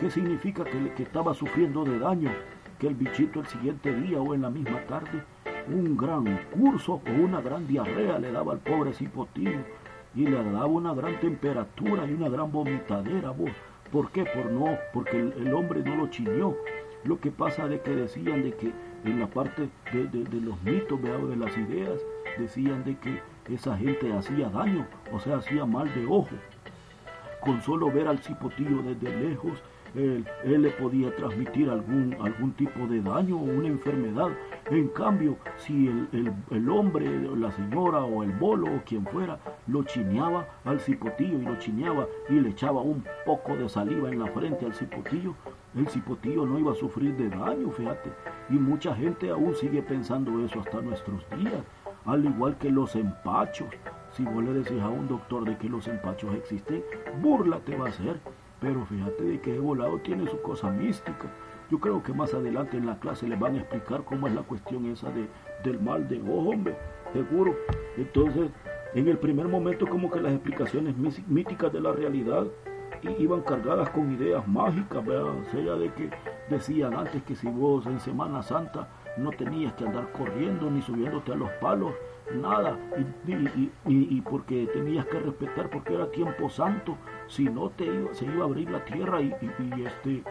¿Qué 0.00 0.10
significa 0.10 0.64
que, 0.64 0.92
que 0.94 1.02
estaba 1.02 1.34
sufriendo 1.34 1.84
de 1.84 1.98
daño? 1.98 2.30
Que 2.78 2.88
el 2.88 2.94
bichito 2.94 3.40
el 3.40 3.46
siguiente 3.46 3.94
día 3.94 4.20
o 4.20 4.34
en 4.34 4.42
la 4.42 4.50
misma 4.50 4.80
tarde, 4.86 5.22
un 5.68 5.96
gran 5.96 6.38
curso 6.50 6.94
o 6.94 7.22
una 7.22 7.40
gran 7.40 7.66
diarrea 7.66 8.18
le 8.18 8.32
daba 8.32 8.52
al 8.52 8.60
pobre 8.60 8.92
cipotillo 8.92 9.60
y 10.14 10.26
le 10.26 10.42
daba 10.42 10.66
una 10.66 10.94
gran 10.94 11.18
temperatura 11.20 12.06
y 12.06 12.14
una 12.14 12.28
gran 12.28 12.50
vomitadera, 12.50 13.30
vos. 13.30 13.50
¿Por 13.92 14.10
qué? 14.10 14.24
Por 14.24 14.50
no, 14.50 14.76
porque 14.92 15.18
el, 15.18 15.52
hombre 15.54 15.82
no 15.82 15.96
lo 15.96 16.08
chiñó. 16.08 16.54
Lo 17.04 17.20
que 17.20 17.30
pasa 17.30 17.68
de 17.68 17.80
que 17.80 17.94
decían 17.94 18.42
de 18.42 18.54
que 18.54 18.72
en 19.04 19.20
la 19.20 19.28
parte 19.28 19.68
de, 19.92 20.40
los 20.40 20.60
mitos, 20.62 21.00
de 21.02 21.36
las 21.36 21.56
ideas, 21.56 22.00
decían 22.36 22.84
de 22.84 22.96
que 22.98 23.20
esa 23.52 23.76
gente 23.78 24.12
hacía 24.12 24.50
daño, 24.50 24.86
o 25.12 25.20
sea, 25.20 25.36
hacía 25.36 25.64
mal 25.64 25.92
de 25.94 26.04
ojo. 26.06 26.36
Con 27.40 27.62
solo 27.62 27.90
ver 27.90 28.08
al 28.08 28.18
cipotillo 28.18 28.82
desde 28.82 29.16
lejos, 29.16 29.62
él, 29.94 30.26
le 30.44 30.70
podía 30.70 31.14
transmitir 31.16 31.70
algún, 31.70 32.16
algún 32.20 32.52
tipo 32.52 32.86
de 32.86 33.00
daño 33.00 33.36
o 33.36 33.42
una 33.42 33.68
enfermedad. 33.68 34.28
En 34.70 34.88
cambio, 34.88 35.36
si 35.56 35.88
el, 35.88 36.32
el, 36.50 36.68
hombre, 36.68 37.06
la 37.36 37.50
señora 37.52 38.04
o 38.04 38.22
el 38.22 38.32
bolo 38.32 38.66
o 38.66 38.82
quien 38.84 39.06
fuera 39.06 39.38
lo 39.66 39.82
chineaba 39.84 40.46
al 40.64 40.80
cipotillo 40.80 41.38
y 41.38 41.42
lo 41.42 41.58
chineaba 41.58 42.06
y 42.28 42.34
le 42.34 42.50
echaba 42.50 42.80
un 42.80 43.04
poco 43.24 43.56
de 43.56 43.68
saliva 43.68 44.10
en 44.10 44.18
la 44.18 44.26
frente 44.32 44.66
al 44.66 44.74
cipotillo, 44.74 45.34
el 45.76 45.88
cipotillo 45.88 46.46
no 46.46 46.58
iba 46.58 46.72
a 46.72 46.74
sufrir 46.74 47.16
de 47.16 47.28
daño, 47.28 47.70
fíjate. 47.70 48.10
Y 48.50 48.54
mucha 48.54 48.94
gente 48.94 49.30
aún 49.30 49.54
sigue 49.54 49.82
pensando 49.82 50.44
eso 50.44 50.60
hasta 50.60 50.80
nuestros 50.80 51.24
días, 51.36 51.62
al 52.04 52.24
igual 52.24 52.56
que 52.58 52.70
los 52.70 52.96
empachos. 52.96 53.68
Si 54.12 54.24
vos 54.24 54.42
le 54.42 54.54
decís 54.54 54.80
a 54.80 54.88
un 54.88 55.06
doctor 55.08 55.44
de 55.44 55.56
que 55.58 55.68
los 55.68 55.86
empachos 55.86 56.34
existen, 56.34 56.82
burla 57.20 57.60
te 57.60 57.76
va 57.76 57.86
a 57.86 57.88
hacer. 57.90 58.18
Pero 58.60 58.84
fíjate 58.86 59.40
que 59.40 59.58
volado 59.58 59.98
tiene 59.98 60.28
su 60.28 60.40
cosa 60.42 60.70
mística. 60.70 61.30
Yo 61.70 61.78
creo 61.78 62.02
que 62.02 62.12
más 62.12 62.32
adelante 62.34 62.76
en 62.76 62.86
la 62.86 62.98
clase 62.98 63.28
les 63.28 63.38
van 63.38 63.56
a 63.56 63.58
explicar 63.58 64.02
cómo 64.04 64.26
es 64.26 64.34
la 64.34 64.42
cuestión 64.42 64.86
esa 64.86 65.10
de, 65.10 65.28
del 65.62 65.80
mal 65.80 66.08
de 66.08 66.20
ojo, 66.20 66.50
hombre, 66.50 66.76
seguro. 67.12 67.54
Entonces, 67.96 68.50
en 68.94 69.06
el 69.06 69.18
primer 69.18 69.48
momento 69.48 69.86
como 69.86 70.10
que 70.10 70.20
las 70.20 70.32
explicaciones 70.32 70.94
míticas 71.28 71.72
de 71.72 71.80
la 71.80 71.92
realidad 71.92 72.46
iban 73.18 73.42
cargadas 73.42 73.90
con 73.90 74.12
ideas 74.12 74.46
mágicas, 74.46 75.04
¿verdad? 75.04 75.34
Sea, 75.52 75.74
de 75.74 75.92
que 75.92 76.10
decían 76.48 76.94
antes 76.94 77.22
que 77.22 77.36
si 77.36 77.48
vos 77.48 77.86
en 77.86 78.00
Semana 78.00 78.42
Santa 78.42 78.88
no 79.16 79.30
tenías 79.30 79.72
que 79.74 79.84
andar 79.84 80.10
corriendo 80.12 80.70
ni 80.70 80.82
subiéndote 80.82 81.32
a 81.32 81.36
los 81.36 81.50
palos, 81.60 81.92
nada, 82.34 82.78
y, 83.26 83.70
y, 83.86 84.20
porque 84.22 84.68
tenías 84.72 85.06
que 85.06 85.18
respetar 85.18 85.70
porque 85.70 85.94
era 85.94 86.10
tiempo 86.10 86.48
santo, 86.48 86.96
si 87.28 87.44
no 87.44 87.70
te 87.70 87.84
iba, 87.84 88.12
se 88.14 88.24
iba 88.24 88.42
a 88.42 88.46
abrir 88.46 88.70
la 88.70 88.84
tierra 88.84 89.20
y, 89.20 89.32
este 89.84 90.22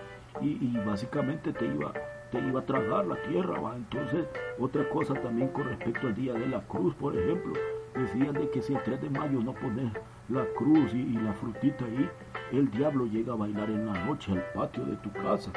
y, 0.41 0.77
básicamente 0.85 1.53
te 1.53 1.65
iba 1.65 1.93
te 2.31 2.39
iba 2.39 2.59
a 2.59 2.65
tragar 2.65 3.05
la 3.05 3.15
tierra, 3.21 3.57
¿va? 3.61 3.75
Entonces, 3.77 4.27
otra 4.59 4.87
cosa 4.89 5.13
también 5.13 5.47
con 5.49 5.63
respecto 5.63 6.07
al 6.07 6.15
Día 6.15 6.33
de 6.33 6.45
la 6.47 6.59
Cruz, 6.67 6.93
por 6.95 7.17
ejemplo, 7.17 7.53
decían 7.95 8.33
de 8.33 8.49
que 8.49 8.61
si 8.61 8.73
el 8.73 8.83
3 8.83 9.01
de 9.01 9.09
mayo 9.09 9.39
no 9.39 9.53
pones 9.53 9.93
la 10.29 10.45
cruz 10.57 10.93
y, 10.93 11.13
la 11.13 11.33
frutita 11.33 11.85
ahí, 11.85 12.09
el 12.51 12.69
diablo 12.69 13.05
llega 13.05 13.33
a 13.33 13.37
bailar 13.37 13.69
en 13.69 13.85
la 13.85 14.05
noche 14.05 14.33
al 14.33 14.43
patio 14.53 14.83
de 14.83 14.97
tu 14.97 15.11
casa. 15.13 15.51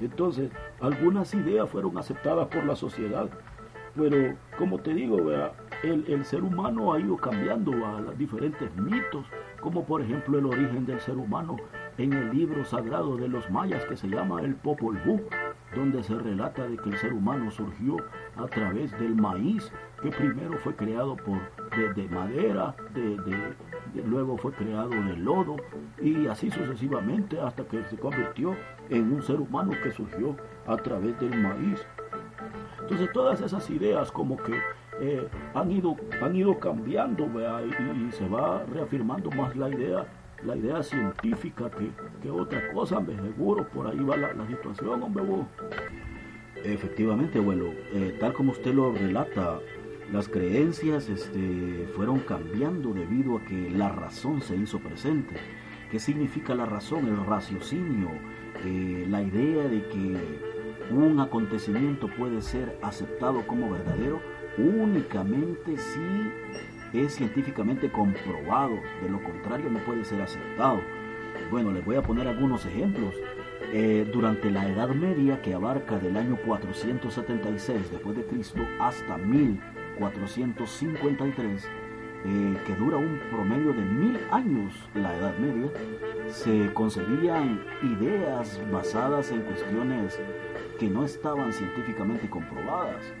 Entonces, 0.00 0.50
algunas 0.80 1.32
ideas 1.34 1.70
fueron 1.70 1.96
aceptadas 1.96 2.48
por 2.48 2.64
la 2.66 2.76
sociedad, 2.76 3.28
pero 3.96 4.34
como 4.58 4.78
te 4.80 4.92
digo, 4.92 5.18
el, 5.82 6.04
el, 6.08 6.24
ser 6.24 6.42
humano 6.42 6.92
ha 6.92 7.00
ido 7.00 7.16
cambiando 7.16 7.72
a 7.86 8.00
los 8.00 8.18
diferentes 8.18 8.74
mitos, 8.76 9.24
como 9.64 9.82
por 9.86 10.02
ejemplo 10.02 10.38
el 10.38 10.44
origen 10.44 10.84
del 10.84 11.00
ser 11.00 11.16
humano 11.16 11.56
en 11.96 12.12
el 12.12 12.30
libro 12.36 12.66
sagrado 12.66 13.16
de 13.16 13.28
los 13.28 13.50
mayas 13.50 13.82
que 13.86 13.96
se 13.96 14.08
llama 14.08 14.42
el 14.42 14.54
Popol 14.56 15.00
Vuh, 15.06 15.22
donde 15.74 16.02
se 16.02 16.14
relata 16.14 16.68
de 16.68 16.76
que 16.76 16.90
el 16.90 16.98
ser 16.98 17.14
humano 17.14 17.50
surgió 17.50 17.96
a 18.36 18.46
través 18.46 18.92
del 19.00 19.14
maíz, 19.14 19.72
que 20.02 20.10
primero 20.10 20.58
fue 20.58 20.76
creado 20.76 21.16
por, 21.16 21.40
de, 21.94 22.08
madera, 22.08 22.76
de, 22.92 23.16
luego 24.04 24.36
fue 24.36 24.52
creado 24.52 24.90
de 24.90 25.16
lodo, 25.16 25.56
y 25.98 26.26
así 26.26 26.50
sucesivamente 26.50 27.40
hasta 27.40 27.64
que 27.64 27.82
se 27.84 27.96
convirtió 27.96 28.54
en 28.90 29.14
un 29.14 29.22
ser 29.22 29.40
humano 29.40 29.72
que 29.82 29.92
surgió 29.92 30.36
a 30.66 30.76
través 30.76 31.18
del 31.20 31.40
maíz. 31.40 31.86
Entonces 32.82 33.10
todas 33.14 33.40
esas 33.40 33.70
ideas 33.70 34.12
como 34.12 34.36
que 34.36 34.60
eh, 35.00 35.28
han, 35.54 35.70
ido, 35.70 35.96
han 36.22 36.36
ido 36.36 36.58
cambiando 36.58 37.26
y, 37.26 38.12
se 38.12 38.28
va 38.28 38.64
reafirmando 38.64 39.30
más 39.30 39.56
la 39.56 39.68
idea 39.68 40.06
la 40.44 40.56
idea 40.56 40.82
científica 40.82 41.70
que, 41.70 41.90
que 42.20 42.30
otra 42.30 42.60
cosa, 42.72 42.98
hombre, 42.98 43.16
seguro, 43.16 43.66
por 43.68 43.86
ahí 43.86 43.98
va 44.00 44.16
la, 44.16 44.46
situación, 44.46 45.02
hombre, 45.02 45.24
Efectivamente, 46.64 47.38
bueno, 47.40 47.66
eh, 47.92 48.16
tal 48.20 48.34
como 48.34 48.52
usted 48.52 48.74
lo 48.74 48.92
relata, 48.92 49.58
las 50.12 50.28
creencias 50.28 51.08
este, 51.08 51.88
fueron 51.94 52.20
cambiando 52.20 52.92
debido 52.92 53.38
a 53.38 53.44
que 53.44 53.70
la 53.70 53.88
razón 53.90 54.42
se 54.42 54.56
hizo 54.56 54.78
presente. 54.80 55.36
¿Qué 55.90 55.98
significa 55.98 56.54
la 56.54 56.66
razón? 56.66 57.06
El 57.06 57.24
raciocinio, 57.24 58.10
eh, 58.64 59.06
la 59.08 59.22
idea 59.22 59.64
de 59.64 59.82
que 59.88 60.38
un 60.90 61.20
acontecimiento 61.20 62.08
puede 62.08 62.42
ser 62.42 62.78
aceptado 62.82 63.46
como 63.46 63.70
verdadero 63.70 64.20
únicamente 64.58 65.76
si 65.76 66.98
es 66.98 67.14
científicamente 67.14 67.90
comprobado, 67.90 68.78
de 69.02 69.08
lo 69.08 69.22
contrario 69.22 69.70
no 69.70 69.80
puede 69.80 70.04
ser 70.04 70.20
aceptado. 70.22 70.80
Bueno, 71.50 71.72
les 71.72 71.84
voy 71.84 71.96
a 71.96 72.02
poner 72.02 72.28
algunos 72.28 72.64
ejemplos. 72.66 73.14
Eh, 73.72 74.08
durante 74.12 74.50
la 74.50 74.68
Edad 74.68 74.90
Media, 74.90 75.42
que 75.42 75.54
abarca 75.54 75.98
del 75.98 76.16
año 76.16 76.38
476 76.46 77.90
después 77.90 78.16
de 78.16 78.24
Cristo 78.24 78.60
hasta 78.78 79.16
1000 79.16 79.60
1453, 79.98 81.64
eh, 82.26 82.56
que 82.66 82.74
dura 82.76 82.96
un 82.96 83.20
promedio 83.30 83.72
de 83.72 83.82
mil 83.82 84.18
años 84.30 84.72
la 84.94 85.16
Edad 85.16 85.36
Media, 85.38 85.70
se 86.28 86.72
concebían 86.72 87.60
ideas 87.82 88.60
basadas 88.72 89.30
en 89.30 89.42
cuestiones 89.42 90.18
que 90.78 90.88
no 90.88 91.04
estaban 91.04 91.52
científicamente 91.52 92.28
comprobadas. 92.28 93.12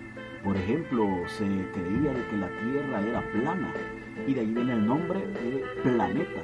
Por 0.44 0.58
ejemplo, 0.58 1.22
se 1.26 1.46
creía 1.72 2.12
de 2.12 2.26
que 2.28 2.36
la 2.36 2.48
Tierra 2.48 3.00
era 3.00 3.22
plana 3.32 3.72
y 4.26 4.34
de 4.34 4.40
ahí 4.40 4.52
viene 4.52 4.74
el 4.74 4.86
nombre 4.86 5.20
de 5.26 5.64
planeta. 5.82 6.42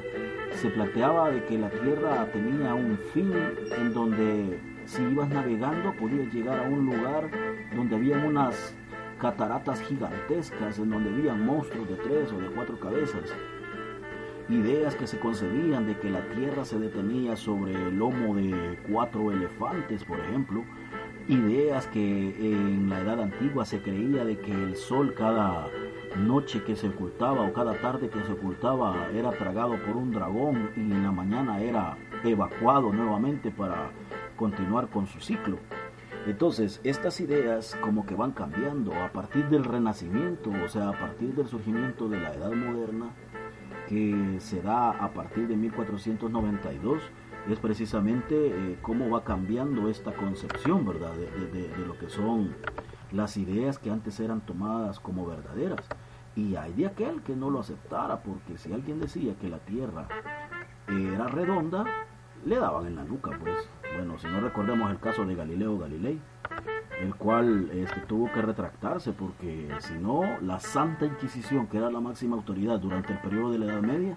Se 0.54 0.70
planteaba 0.70 1.30
de 1.30 1.44
que 1.44 1.58
la 1.58 1.68
Tierra 1.68 2.26
tenía 2.32 2.74
un 2.74 2.98
fin 3.12 3.30
en 3.76 3.92
donde 3.92 4.58
si 4.86 5.02
ibas 5.02 5.28
navegando 5.28 5.92
podías 5.92 6.32
llegar 6.32 6.64
a 6.64 6.68
un 6.68 6.86
lugar 6.86 7.30
donde 7.76 7.94
había 7.94 8.16
unas 8.16 8.74
cataratas 9.20 9.82
gigantescas 9.82 10.78
en 10.78 10.88
donde 10.88 11.10
había 11.10 11.34
monstruos 11.34 11.86
de 11.86 11.96
tres 11.96 12.32
o 12.32 12.38
de 12.40 12.48
cuatro 12.48 12.80
cabezas. 12.80 13.34
Ideas 14.48 14.96
que 14.96 15.06
se 15.06 15.20
concebían 15.20 15.86
de 15.86 15.98
que 15.98 16.08
la 16.08 16.26
Tierra 16.30 16.64
se 16.64 16.78
detenía 16.78 17.36
sobre 17.36 17.74
el 17.74 17.98
lomo 17.98 18.34
de 18.34 18.78
cuatro 18.90 19.30
elefantes, 19.30 20.02
por 20.04 20.18
ejemplo. 20.18 20.64
Ideas 21.28 21.86
que 21.88 22.00
en 22.00 22.88
la 22.90 23.00
edad 23.00 23.20
antigua 23.20 23.64
se 23.64 23.80
creía 23.80 24.24
de 24.24 24.38
que 24.38 24.52
el 24.52 24.76
sol 24.76 25.14
cada 25.14 25.68
noche 26.16 26.62
que 26.64 26.74
se 26.74 26.88
ocultaba 26.88 27.42
o 27.42 27.52
cada 27.52 27.80
tarde 27.80 28.08
que 28.08 28.22
se 28.24 28.32
ocultaba 28.32 29.08
era 29.14 29.30
tragado 29.30 29.76
por 29.84 29.96
un 29.96 30.10
dragón 30.10 30.70
y 30.76 30.80
en 30.80 31.04
la 31.04 31.12
mañana 31.12 31.60
era 31.60 31.96
evacuado 32.24 32.92
nuevamente 32.92 33.50
para 33.50 33.92
continuar 34.36 34.88
con 34.88 35.06
su 35.06 35.20
ciclo. 35.20 35.58
Entonces, 36.26 36.80
estas 36.84 37.20
ideas 37.20 37.76
como 37.80 38.04
que 38.04 38.14
van 38.14 38.32
cambiando 38.32 38.92
a 38.94 39.10
partir 39.12 39.48
del 39.48 39.64
renacimiento, 39.64 40.50
o 40.64 40.68
sea, 40.68 40.90
a 40.90 40.98
partir 40.98 41.34
del 41.34 41.46
surgimiento 41.46 42.08
de 42.08 42.20
la 42.20 42.34
Edad 42.34 42.52
Moderna, 42.52 43.10
que 43.88 44.36
se 44.38 44.60
da 44.60 44.90
a 44.90 45.12
partir 45.12 45.48
de 45.48 45.56
1492, 45.56 47.02
es 47.48 47.58
precisamente 47.58 48.34
eh, 48.48 48.78
cómo 48.82 49.10
va 49.10 49.24
cambiando 49.24 49.88
esta 49.88 50.12
concepción, 50.12 50.86
¿verdad?, 50.86 51.14
de, 51.14 51.86
lo 51.86 51.98
que 51.98 52.08
son 52.08 52.54
las 53.12 53.36
ideas 53.36 53.78
que 53.78 53.90
antes 53.90 54.20
eran 54.20 54.40
tomadas 54.40 55.00
como 55.00 55.26
verdaderas. 55.26 55.84
Y 56.36 56.56
hay 56.56 56.72
de 56.74 56.86
aquel 56.86 57.22
que 57.22 57.34
no 57.34 57.50
lo 57.50 57.60
aceptara, 57.60 58.22
porque 58.22 58.56
si 58.56 58.72
alguien 58.72 59.00
decía 59.00 59.34
que 59.40 59.48
la 59.48 59.58
Tierra 59.58 60.06
era 60.86 61.26
redonda, 61.26 61.84
le 62.44 62.56
daban 62.56 62.86
en 62.86 62.96
la 62.96 63.04
nuca, 63.04 63.30
pues. 63.38 63.68
Bueno, 63.96 64.18
si 64.18 64.26
no 64.28 64.40
recordemos 64.40 64.90
el 64.90 65.00
caso 65.00 65.24
de 65.24 65.34
Galileo 65.34 65.78
Galilei, 65.78 66.20
el 67.00 67.14
cual 67.14 67.70
este, 67.72 68.00
tuvo 68.02 68.30
que 68.32 68.42
retractarse 68.42 69.12
porque 69.12 69.68
si 69.80 69.94
no, 69.94 70.22
la 70.40 70.60
Santa 70.60 71.06
Inquisición, 71.06 71.66
que 71.66 71.78
era 71.78 71.90
la 71.90 72.00
máxima 72.00 72.36
autoridad 72.36 72.78
durante 72.78 73.12
el 73.12 73.18
periodo 73.20 73.52
de 73.52 73.58
la 73.58 73.66
Edad 73.66 73.82
Media, 73.82 74.16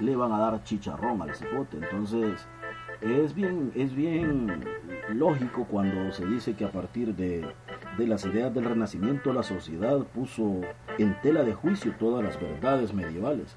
le 0.00 0.16
van 0.16 0.32
a 0.32 0.38
dar 0.38 0.62
chicharrón 0.64 1.22
al 1.22 1.34
cipote. 1.34 1.78
Entonces, 1.78 2.46
es 3.00 3.34
bien, 3.34 3.72
es 3.74 3.94
bien 3.94 4.64
lógico 5.10 5.66
cuando 5.70 6.12
se 6.12 6.26
dice 6.26 6.54
que 6.54 6.64
a 6.64 6.72
partir 6.72 7.14
de, 7.14 7.46
de 7.96 8.06
las 8.06 8.24
ideas 8.26 8.52
del 8.54 8.64
Renacimiento 8.64 9.32
la 9.32 9.42
sociedad 9.42 9.98
puso 10.14 10.60
en 10.98 11.20
tela 11.20 11.42
de 11.44 11.54
juicio 11.54 11.94
todas 11.98 12.24
las 12.24 12.40
verdades 12.40 12.92
medievales. 12.92 13.56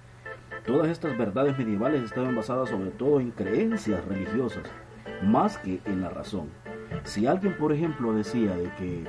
Todas 0.65 0.89
estas 0.89 1.17
verdades 1.17 1.57
medievales 1.57 2.03
estaban 2.03 2.35
basadas 2.35 2.69
sobre 2.69 2.91
todo 2.91 3.19
en 3.19 3.31
creencias 3.31 4.05
religiosas, 4.05 4.63
más 5.23 5.57
que 5.57 5.81
en 5.85 6.01
la 6.01 6.09
razón. 6.09 6.49
Si 7.03 7.25
alguien, 7.25 7.57
por 7.57 7.73
ejemplo, 7.73 8.13
decía 8.13 8.55
de 8.55 8.69
que 8.75 9.03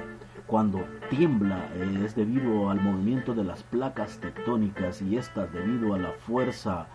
cuando 0.47 0.85
tiembla 1.11 1.69
es 2.05 2.15
debido 2.15 2.71
al 2.71 2.81
movimiento 2.81 3.35
de 3.35 3.45
las 3.45 3.63
placas 3.63 4.19
tectónicas 4.19 5.03
y 5.03 5.17
estas 5.17 5.53
debido 5.53 5.95
a 5.95 5.99
la 5.99 6.13
fuerza 6.13 6.87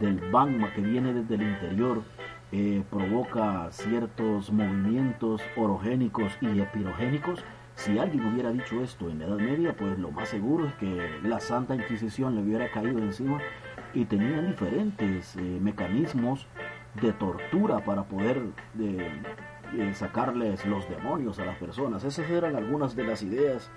del 0.00 0.20
magma 0.30 0.72
que 0.72 0.80
viene 0.80 1.12
desde 1.12 1.34
el 1.34 1.42
interior, 1.42 2.02
eh, 2.52 2.82
provoca 2.90 3.68
ciertos 3.70 4.52
movimientos 4.52 5.42
orogénicos 5.56 6.36
y 6.40 6.60
epirogénicos, 6.60 7.44
si 7.74 7.98
alguien 7.98 8.26
hubiera 8.26 8.52
dicho 8.52 8.82
esto 8.82 9.10
en 9.10 9.18
la 9.18 9.26
Edad 9.26 9.38
Media, 9.38 9.76
pues 9.76 9.98
lo 9.98 10.10
más 10.10 10.28
seguro 10.28 10.66
es 10.66 10.74
que 10.74 11.10
la 11.24 11.40
Santa 11.40 11.74
Inquisición 11.74 12.36
le 12.36 12.42
hubiera 12.42 12.70
caído 12.70 12.98
encima 12.98 13.40
y 13.92 14.04
tenían 14.04 14.46
diferentes 14.46 15.36
eh, 15.36 15.40
mecanismos 15.60 16.46
de 17.00 17.12
tortura 17.12 17.84
para 17.84 18.04
poder 18.04 18.42
eh, 18.78 19.92
sacarles 19.94 20.64
los 20.66 20.88
demonios 20.88 21.38
a 21.40 21.44
las 21.44 21.58
personas. 21.58 22.04
Esas 22.04 22.30
eran 22.30 22.54
algunas 22.54 22.94
de 22.94 23.04
las 23.04 23.22
ideas 23.22 23.70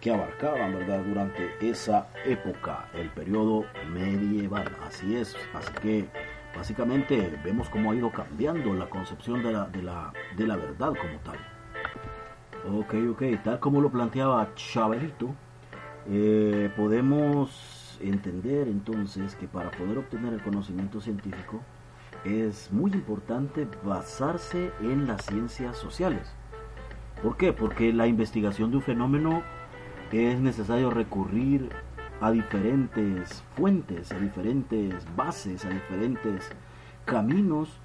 que 0.00 0.12
abarcaban, 0.12 0.74
¿verdad?, 0.74 1.02
durante 1.04 1.50
esa 1.60 2.08
época, 2.24 2.88
el 2.94 3.10
periodo 3.10 3.64
medieval. 3.92 4.74
Así 4.86 5.16
es, 5.16 5.36
así 5.54 5.72
que 5.82 6.08
básicamente 6.56 7.38
vemos 7.44 7.68
cómo 7.68 7.92
ha 7.92 7.94
ido 7.94 8.10
cambiando 8.10 8.72
la 8.74 8.88
concepción 8.88 9.42
de 9.42 9.52
la, 9.52 9.66
de 9.66 9.82
la, 9.82 10.12
de 10.36 10.46
la 10.46 10.56
verdad 10.56 10.88
como 10.88 11.18
tal. 11.24 11.38
Ok, 12.72 12.94
ok, 13.10 13.42
tal 13.42 13.58
como 13.60 13.80
lo 13.80 13.90
planteaba 13.90 14.54
Chabelito, 14.54 15.34
podemos 16.76 17.98
entender 18.00 18.68
entonces 18.68 19.34
que 19.36 19.46
para 19.46 19.70
poder 19.70 19.98
obtener 19.98 20.32
el 20.32 20.42
conocimiento 20.42 21.00
científico 21.00 21.60
es 22.24 22.70
muy 22.72 22.90
importante 22.92 23.66
basarse 23.84 24.72
en 24.80 25.06
las 25.06 25.24
ciencias 25.24 25.76
sociales. 25.76 26.34
¿Por 27.22 27.36
qué? 27.36 27.52
Porque 27.52 27.92
la 27.92 28.06
investigación 28.06 28.70
de 28.70 28.78
un 28.78 28.82
fenómeno 28.82 29.42
es 30.12 30.40
necesario 30.40 30.90
recurrir 30.90 31.70
a 32.20 32.30
diferentes 32.30 33.42
fuentes, 33.56 34.12
a 34.12 34.18
diferentes 34.18 35.06
bases, 35.16 35.64
a 35.64 35.70
diferentes 35.70 36.50
caminos, 37.04 37.80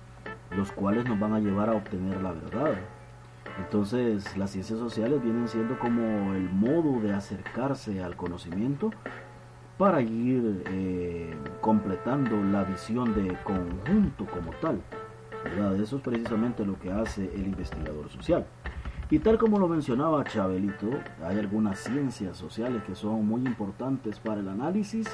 los 0.56 0.72
cuales 0.72 1.06
nos 1.06 1.20
van 1.20 1.34
a 1.34 1.40
llevar 1.40 1.70
a 1.70 1.74
obtener 1.74 2.22
la 2.22 2.32
verdad. 2.32 2.76
Entonces 3.60 4.36
las 4.38 4.52
ciencias 4.52 4.80
sociales 4.80 5.22
vienen 5.24 5.48
siendo 5.48 5.80
como 5.80 6.34
el 6.34 6.50
modo 6.50 7.00
de 7.00 7.14
acercarse 7.14 8.04
al 8.04 8.16
conocimiento 8.16 8.92
para 9.78 10.02
ir 10.02 10.64
eh, 10.68 11.36
completando 11.62 12.42
la 12.44 12.64
visión 12.64 13.14
de 13.14 13.38
conjunto 13.44 14.26
como 14.26 14.52
tal. 14.62 14.82
¿verdad? 15.44 15.80
Eso 15.80 15.98
es 15.98 16.02
precisamente 16.02 16.66
lo 16.66 16.80
que 16.80 16.92
hace 16.92 17.32
el 17.36 17.46
investigador 17.46 18.10
social. 18.10 18.46
Y 19.10 19.20
tal 19.20 19.38
como 19.38 19.60
lo 19.60 19.68
mencionaba 19.68 20.24
Chabelito, 20.24 20.89
hay 21.24 21.38
algunas 21.38 21.80
ciencias 21.80 22.38
sociales 22.38 22.84
que 22.84 22.96
son 22.96 23.28
muy 23.28 23.41
importantes 23.46 24.20
para 24.20 24.41
el 24.41 24.48
análisis 24.48 25.08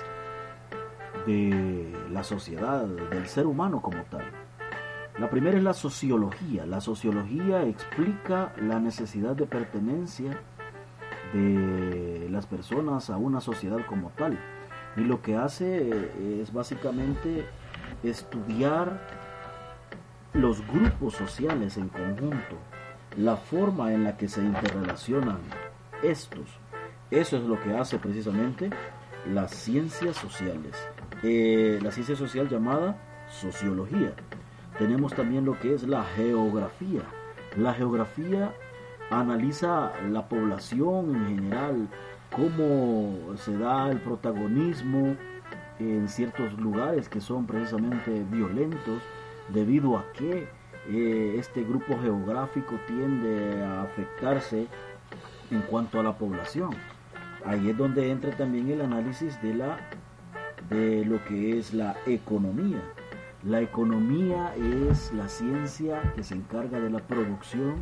de 1.25 1.93
la 2.09 2.23
sociedad, 2.23 2.85
del 2.85 3.27
ser 3.27 3.45
humano 3.45 3.81
como 3.81 4.03
tal. 4.03 4.23
La 5.19 5.29
primera 5.29 5.57
es 5.57 5.63
la 5.63 5.73
sociología. 5.73 6.65
La 6.65 6.79
sociología 6.79 7.63
explica 7.63 8.53
la 8.57 8.79
necesidad 8.79 9.35
de 9.35 9.45
pertenencia 9.45 10.39
de 11.33 12.27
las 12.31 12.45
personas 12.45 13.09
a 13.09 13.17
una 13.17 13.41
sociedad 13.41 13.85
como 13.87 14.09
tal. 14.11 14.39
Y 14.95 15.01
lo 15.01 15.21
que 15.21 15.35
hace 15.35 15.89
eh, 15.89 16.39
es 16.41 16.53
básicamente 16.53 17.45
estudiar 18.03 19.01
los 20.33 20.65
grupos 20.65 21.13
sociales 21.13 21.77
en 21.77 21.89
conjunto, 21.89 22.57
la 23.17 23.35
forma 23.35 23.93
en 23.93 24.03
la 24.03 24.17
que 24.17 24.27
se 24.27 24.41
interrelacionan 24.41 25.39
estos. 26.03 26.59
Eso 27.09 27.37
es 27.37 27.43
lo 27.43 27.59
que 27.61 27.75
hace 27.75 27.99
precisamente 27.99 28.69
las 29.31 29.51
ciencias 29.51 30.15
sociales. 30.15 30.75
Eh, 31.23 31.79
la 31.81 31.91
ciencia 31.91 32.15
social 32.15 32.49
llamada 32.49 32.97
sociología. 33.29 34.13
Tenemos 34.77 35.13
también 35.13 35.45
lo 35.45 35.59
que 35.59 35.75
es 35.75 35.83
la 35.83 36.03
geografía. 36.03 37.01
La 37.57 37.73
geografía 37.73 38.53
analiza 39.09 39.91
la 40.09 40.27
población 40.27 41.15
en 41.15 41.27
general, 41.27 41.87
cómo 42.33 43.35
se 43.35 43.57
da 43.57 43.91
el 43.91 43.99
protagonismo 43.99 45.15
en 45.79 46.07
ciertos 46.07 46.53
lugares 46.53 47.09
que 47.09 47.19
son 47.19 47.45
precisamente 47.45 48.23
violentos, 48.31 49.01
debido 49.49 49.97
a 49.97 50.05
que 50.13 50.47
eh, 50.89 51.35
este 51.37 51.63
grupo 51.63 51.99
geográfico 51.99 52.79
tiende 52.87 53.63
a 53.63 53.83
afectarse 53.83 54.67
en 55.51 55.61
cuanto 55.61 55.99
a 55.99 56.03
la 56.03 56.17
población. 56.17 56.71
Ahí 57.45 57.69
es 57.69 57.77
donde 57.77 58.11
entra 58.11 58.31
también 58.31 58.69
el 58.69 58.81
análisis 58.81 59.41
de 59.41 59.53
la 59.55 59.79
de 60.69 61.03
lo 61.05 61.23
que 61.25 61.57
es 61.57 61.73
la 61.73 61.95
economía. 62.05 62.81
La 63.43 63.59
economía 63.59 64.53
es 64.55 65.11
la 65.13 65.27
ciencia 65.27 66.13
que 66.15 66.23
se 66.23 66.35
encarga 66.35 66.79
de 66.79 66.89
la 66.89 66.99
producción, 66.99 67.75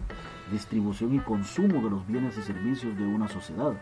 distribución 0.52 1.14
y 1.14 1.20
consumo 1.20 1.84
de 1.84 1.90
los 1.90 2.08
bienes 2.08 2.38
y 2.38 2.42
servicios 2.42 2.98
de 2.98 3.04
una 3.04 3.28
sociedad. 3.28 3.74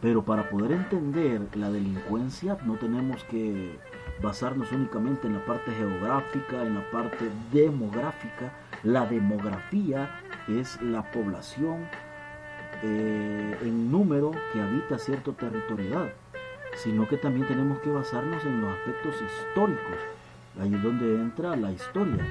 Pero 0.00 0.24
para 0.24 0.48
poder 0.48 0.72
entender 0.72 1.56
la 1.56 1.70
delincuencia 1.70 2.56
no 2.64 2.76
tenemos 2.76 3.24
que 3.24 3.78
basarnos 4.22 4.70
únicamente 4.72 5.26
en 5.26 5.34
la 5.34 5.44
parte 5.44 5.72
geográfica, 5.72 6.62
en 6.62 6.76
la 6.76 6.90
parte 6.90 7.30
demográfica. 7.52 8.52
La 8.82 9.06
demografía 9.06 10.10
es 10.48 10.80
la 10.80 11.02
población 11.10 11.86
eh, 12.82 13.56
en 13.62 13.90
número 13.90 14.32
que 14.52 14.60
habita 14.60 14.98
cierta 14.98 15.32
territorialidad, 15.32 16.12
sino 16.76 17.06
que 17.06 17.16
también 17.16 17.46
tenemos 17.46 17.78
que 17.80 17.90
basarnos 17.90 18.44
en 18.44 18.60
los 18.60 18.70
aspectos 18.70 19.14
históricos. 19.22 19.98
Ahí 20.60 20.74
es 20.74 20.82
donde 20.82 21.14
entra 21.14 21.56
la 21.56 21.72
historia. 21.72 22.24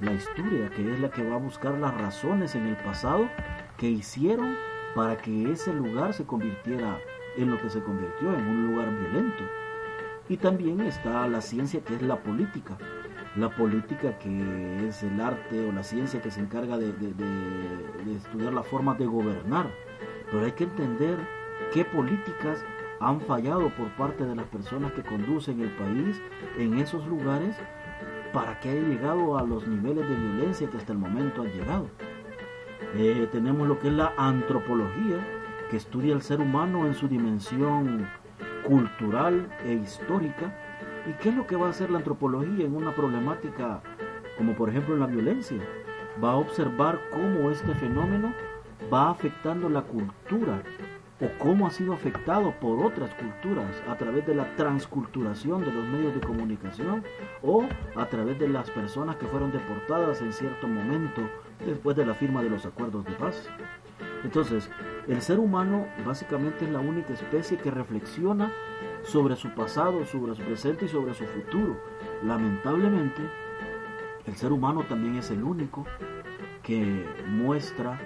La 0.00 0.12
historia 0.12 0.70
que 0.70 0.92
es 0.92 1.00
la 1.00 1.10
que 1.10 1.28
va 1.28 1.36
a 1.36 1.40
buscar 1.40 1.74
las 1.74 1.94
razones 1.94 2.54
en 2.54 2.66
el 2.66 2.76
pasado 2.76 3.28
que 3.76 3.88
hicieron 3.88 4.56
para 4.94 5.16
que 5.16 5.52
ese 5.52 5.72
lugar 5.72 6.14
se 6.14 6.24
convirtiera 6.24 6.98
en 7.36 7.50
lo 7.50 7.60
que 7.60 7.70
se 7.70 7.80
convirtió, 7.80 8.32
en 8.34 8.46
un 8.46 8.66
lugar 8.68 8.90
violento. 8.90 9.44
Y 10.28 10.36
también 10.36 10.80
está 10.82 11.26
la 11.26 11.40
ciencia 11.40 11.80
que 11.80 11.94
es 11.94 12.02
la 12.02 12.22
política. 12.22 12.76
La 13.36 13.48
política 13.48 14.18
que 14.18 14.88
es 14.88 15.02
el 15.02 15.20
arte 15.20 15.66
o 15.66 15.72
la 15.72 15.82
ciencia 15.82 16.20
que 16.20 16.30
se 16.30 16.40
encarga 16.40 16.76
de, 16.76 16.92
estudiar 18.14 18.52
la 18.52 18.62
forma 18.62 18.94
de 18.94 19.06
gobernar. 19.06 19.70
Pero 20.30 20.44
hay 20.44 20.52
que 20.52 20.64
entender 20.64 21.18
qué 21.72 21.84
políticas 21.84 22.62
han 23.00 23.20
fallado 23.22 23.70
por 23.70 23.88
parte 23.96 24.24
de 24.24 24.34
las 24.34 24.46
personas 24.46 24.92
que 24.92 25.02
conducen 25.02 25.60
el 25.60 25.70
país 25.76 26.20
en 26.58 26.78
esos 26.78 27.06
lugares 27.06 27.56
para 28.32 28.58
que 28.60 28.70
haya 28.70 28.82
llegado 28.82 29.38
a 29.38 29.42
los 29.42 29.66
niveles 29.66 30.06
de 30.08 30.14
violencia 30.14 30.68
que 30.68 30.76
hasta 30.76 30.92
el 30.92 30.98
momento 30.98 31.42
han 31.42 31.52
llegado. 31.52 31.88
Eh, 32.96 33.28
tenemos 33.32 33.66
lo 33.66 33.78
que 33.78 33.88
es 33.88 33.94
la 33.94 34.12
antropología, 34.18 35.16
que 35.70 35.76
estudia 35.76 36.14
el 36.14 36.22
ser 36.22 36.40
humano 36.40 36.86
en 36.86 36.94
su 36.94 37.08
dimensión 37.08 38.06
cultural 38.68 39.48
e 39.64 39.72
histórica. 39.72 40.52
¿Y 41.06 41.12
qué 41.14 41.30
es 41.30 41.34
lo 41.34 41.46
que 41.46 41.56
va 41.56 41.68
a 41.68 41.70
hacer 41.70 41.90
la 41.90 41.98
antropología 41.98 42.66
en 42.66 42.76
una 42.76 42.94
problemática 42.94 43.80
como 44.36 44.54
por 44.54 44.68
ejemplo 44.68 44.94
en 44.94 45.00
la 45.00 45.06
violencia? 45.06 45.58
Va 46.22 46.32
a 46.32 46.36
observar 46.36 47.00
cómo 47.10 47.50
este 47.50 47.74
fenómeno 47.76 48.34
va 48.92 49.10
afectando 49.10 49.70
la 49.70 49.82
cultura 49.82 50.62
o 51.20 51.38
cómo 51.38 51.66
ha 51.66 51.70
sido 51.70 51.94
afectado 51.94 52.52
por 52.60 52.84
otras 52.84 53.12
culturas 53.14 53.82
a 53.88 53.96
través 53.96 54.26
de 54.26 54.34
la 54.34 54.54
transculturación 54.56 55.64
de 55.64 55.72
los 55.72 55.84
medios 55.86 56.14
de 56.14 56.20
comunicación 56.20 57.02
o 57.42 57.64
a 57.96 58.06
través 58.06 58.38
de 58.38 58.48
las 58.48 58.70
personas 58.70 59.16
que 59.16 59.26
fueron 59.26 59.50
deportadas 59.50 60.20
en 60.20 60.32
cierto 60.32 60.68
momento 60.68 61.22
después 61.64 61.96
de 61.96 62.06
la 62.06 62.14
firma 62.14 62.42
de 62.42 62.50
los 62.50 62.66
acuerdos 62.66 63.04
de 63.06 63.12
paz. 63.12 63.48
Entonces, 64.24 64.70
el 65.06 65.22
ser 65.22 65.38
humano 65.38 65.86
básicamente 66.04 66.64
es 66.64 66.70
la 66.70 66.80
única 66.80 67.12
especie 67.12 67.56
que 67.56 67.70
reflexiona 67.70 68.52
sobre 69.02 69.36
su 69.36 69.54
pasado, 69.54 70.04
sobre 70.04 70.34
su 70.34 70.42
presente 70.42 70.86
y 70.86 70.88
sobre 70.88 71.14
su 71.14 71.24
futuro. 71.24 71.80
Lamentablemente, 72.22 73.22
el 74.26 74.36
ser 74.36 74.52
humano 74.52 74.82
también 74.82 75.16
es 75.16 75.30
el 75.30 75.42
único 75.42 75.86
que 76.62 77.06
muestra 77.26 77.98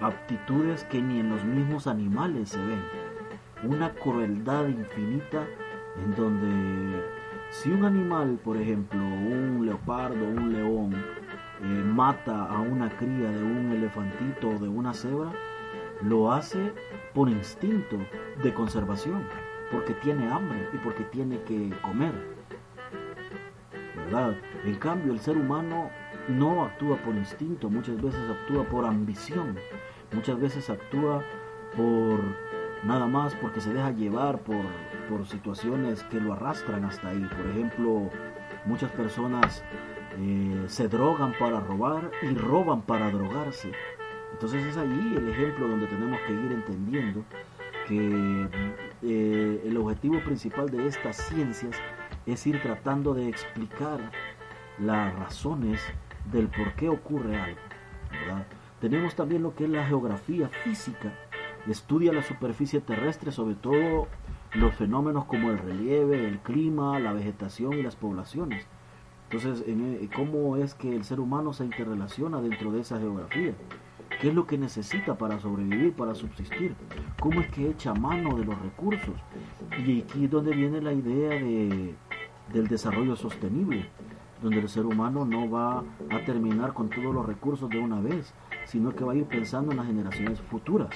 aptitudes 0.00 0.84
que 0.84 1.02
ni 1.02 1.20
en 1.20 1.28
los 1.28 1.44
mismos 1.44 1.86
animales 1.86 2.50
se 2.50 2.58
ven. 2.58 2.82
Una 3.62 3.92
crueldad 3.92 4.68
infinita 4.68 5.46
en 6.02 6.14
donde 6.14 7.04
si 7.50 7.70
un 7.70 7.84
animal, 7.84 8.38
por 8.42 8.56
ejemplo, 8.56 9.00
un 9.00 9.66
leopardo, 9.66 10.24
un 10.24 10.52
león, 10.52 11.04
eh, 11.62 11.64
mata 11.64 12.44
a 12.46 12.58
una 12.60 12.88
cría 12.88 13.30
de 13.30 13.42
un 13.42 13.72
elefantito 13.72 14.48
o 14.48 14.58
de 14.58 14.68
una 14.68 14.94
cebra, 14.94 15.30
lo 16.02 16.32
hace 16.32 16.72
por 17.14 17.28
instinto 17.28 17.98
de 18.42 18.54
conservación, 18.54 19.26
porque 19.70 19.94
tiene 19.94 20.30
hambre 20.30 20.68
y 20.72 20.78
porque 20.78 21.04
tiene 21.04 21.42
que 21.42 21.70
comer. 21.82 22.12
¿Verdad? 23.94 24.36
En 24.64 24.74
cambio, 24.76 25.12
el 25.12 25.20
ser 25.20 25.36
humano 25.36 25.90
no 26.28 26.64
actúa 26.64 26.96
por 26.98 27.14
instinto, 27.14 27.68
muchas 27.68 28.00
veces 28.00 28.20
actúa 28.30 28.64
por 28.64 28.86
ambición, 28.86 29.56
muchas 30.12 30.40
veces 30.40 30.70
actúa 30.70 31.22
por 31.76 32.20
nada 32.84 33.06
más 33.06 33.34
porque 33.34 33.60
se 33.60 33.74
deja 33.74 33.90
llevar 33.90 34.40
por, 34.40 34.64
por 35.08 35.26
situaciones 35.26 36.02
que 36.04 36.20
lo 36.20 36.32
arrastran 36.32 36.84
hasta 36.84 37.10
ahí. 37.10 37.28
Por 37.36 37.50
ejemplo, 37.50 38.10
muchas 38.64 38.90
personas 38.92 39.62
eh, 40.18 40.64
se 40.68 40.88
drogan 40.88 41.34
para 41.38 41.60
robar 41.60 42.10
y 42.22 42.34
roban 42.34 42.82
para 42.82 43.10
drogarse. 43.10 43.72
Entonces 44.32 44.64
es 44.64 44.76
allí 44.76 45.14
el 45.16 45.28
ejemplo 45.28 45.68
donde 45.68 45.86
tenemos 45.86 46.20
que 46.26 46.32
ir 46.32 46.52
entendiendo 46.52 47.24
que 47.86 48.48
eh, 49.02 49.62
el 49.64 49.76
objetivo 49.76 50.20
principal 50.20 50.70
de 50.70 50.86
estas 50.86 51.16
ciencias 51.16 51.76
es 52.26 52.46
ir 52.46 52.60
tratando 52.62 53.14
de 53.14 53.28
explicar 53.28 53.98
las 54.78 55.14
razones 55.18 55.80
del 56.32 56.48
por 56.48 56.72
qué 56.74 56.88
ocurre 56.88 57.36
algo. 57.38 57.60
Tenemos 58.80 59.14
también 59.14 59.42
lo 59.42 59.54
que 59.54 59.64
es 59.64 59.70
la 59.70 59.86
geografía 59.86 60.48
física, 60.64 61.12
estudia 61.68 62.12
la 62.12 62.22
superficie 62.22 62.80
terrestre, 62.80 63.32
sobre 63.32 63.54
todo 63.54 64.08
los 64.54 64.74
fenómenos 64.74 65.26
como 65.26 65.50
el 65.50 65.58
relieve, 65.58 66.26
el 66.26 66.38
clima, 66.38 66.98
la 66.98 67.12
vegetación 67.12 67.74
y 67.74 67.82
las 67.82 67.96
poblaciones. 67.96 68.66
Entonces, 69.32 69.62
e, 69.64 70.08
¿cómo 70.14 70.56
es 70.56 70.74
que 70.74 70.94
el 70.94 71.04
ser 71.04 71.20
humano 71.20 71.52
se 71.52 71.64
interrelaciona 71.64 72.40
dentro 72.40 72.72
de 72.72 72.80
esa 72.80 72.98
geografía? 72.98 73.54
¿Qué 74.20 74.28
es 74.30 74.34
lo 74.34 74.44
que 74.44 74.58
necesita 74.58 75.16
para 75.16 75.38
sobrevivir, 75.38 75.92
para 75.92 76.16
subsistir? 76.16 76.74
¿Cómo 77.20 77.40
es 77.40 77.46
que 77.52 77.70
echa 77.70 77.94
mano 77.94 78.36
de 78.36 78.44
los 78.44 78.60
recursos? 78.60 79.14
Y 79.86 80.02
aquí 80.02 80.24
es 80.24 80.30
donde 80.30 80.52
viene 80.52 80.80
la 80.80 80.92
idea 80.92 81.30
de, 81.30 81.94
del 82.52 82.66
desarrollo 82.66 83.14
sostenible, 83.14 83.86
donde 84.42 84.58
el 84.58 84.68
ser 84.68 84.84
humano 84.84 85.24
no 85.24 85.48
va 85.48 85.84
a 86.10 86.24
terminar 86.26 86.74
con 86.74 86.90
todos 86.90 87.14
los 87.14 87.24
recursos 87.24 87.70
de 87.70 87.78
una 87.78 88.00
vez, 88.00 88.34
sino 88.64 88.92
que 88.96 89.04
va 89.04 89.12
a 89.12 89.16
ir 89.16 89.26
pensando 89.26 89.70
en 89.70 89.76
las 89.76 89.86
generaciones 89.86 90.40
futuras. 90.40 90.90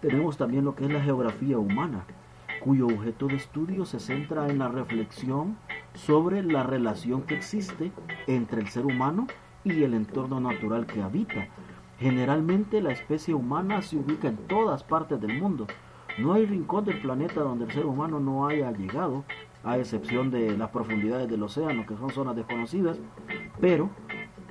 Tenemos 0.00 0.38
también 0.38 0.64
lo 0.64 0.74
que 0.74 0.86
es 0.86 0.90
la 0.90 1.02
geografía 1.02 1.58
humana, 1.58 2.06
cuyo 2.60 2.86
objeto 2.86 3.26
de 3.26 3.36
estudio 3.36 3.84
se 3.84 4.00
centra 4.00 4.48
en 4.48 4.58
la 4.58 4.68
reflexión 4.68 5.58
sobre 5.94 6.42
la 6.42 6.62
relación 6.62 7.22
que 7.22 7.34
existe 7.34 7.92
entre 8.26 8.60
el 8.60 8.68
ser 8.68 8.86
humano 8.86 9.26
y 9.64 9.82
el 9.82 9.94
entorno 9.94 10.40
natural 10.40 10.86
que 10.86 11.02
habita. 11.02 11.48
Generalmente 11.98 12.80
la 12.80 12.92
especie 12.92 13.34
humana 13.34 13.82
se 13.82 13.96
ubica 13.96 14.28
en 14.28 14.36
todas 14.36 14.84
partes 14.84 15.20
del 15.20 15.40
mundo. 15.40 15.66
No 16.18 16.32
hay 16.32 16.46
rincón 16.46 16.84
del 16.84 17.00
planeta 17.00 17.40
donde 17.40 17.64
el 17.64 17.72
ser 17.72 17.86
humano 17.86 18.20
no 18.20 18.46
haya 18.46 18.70
llegado, 18.72 19.24
a 19.64 19.78
excepción 19.78 20.30
de 20.30 20.56
las 20.56 20.70
profundidades 20.70 21.28
del 21.28 21.42
océano, 21.42 21.84
que 21.86 21.96
son 21.96 22.10
zonas 22.10 22.36
desconocidas, 22.36 23.00
pero 23.60 23.90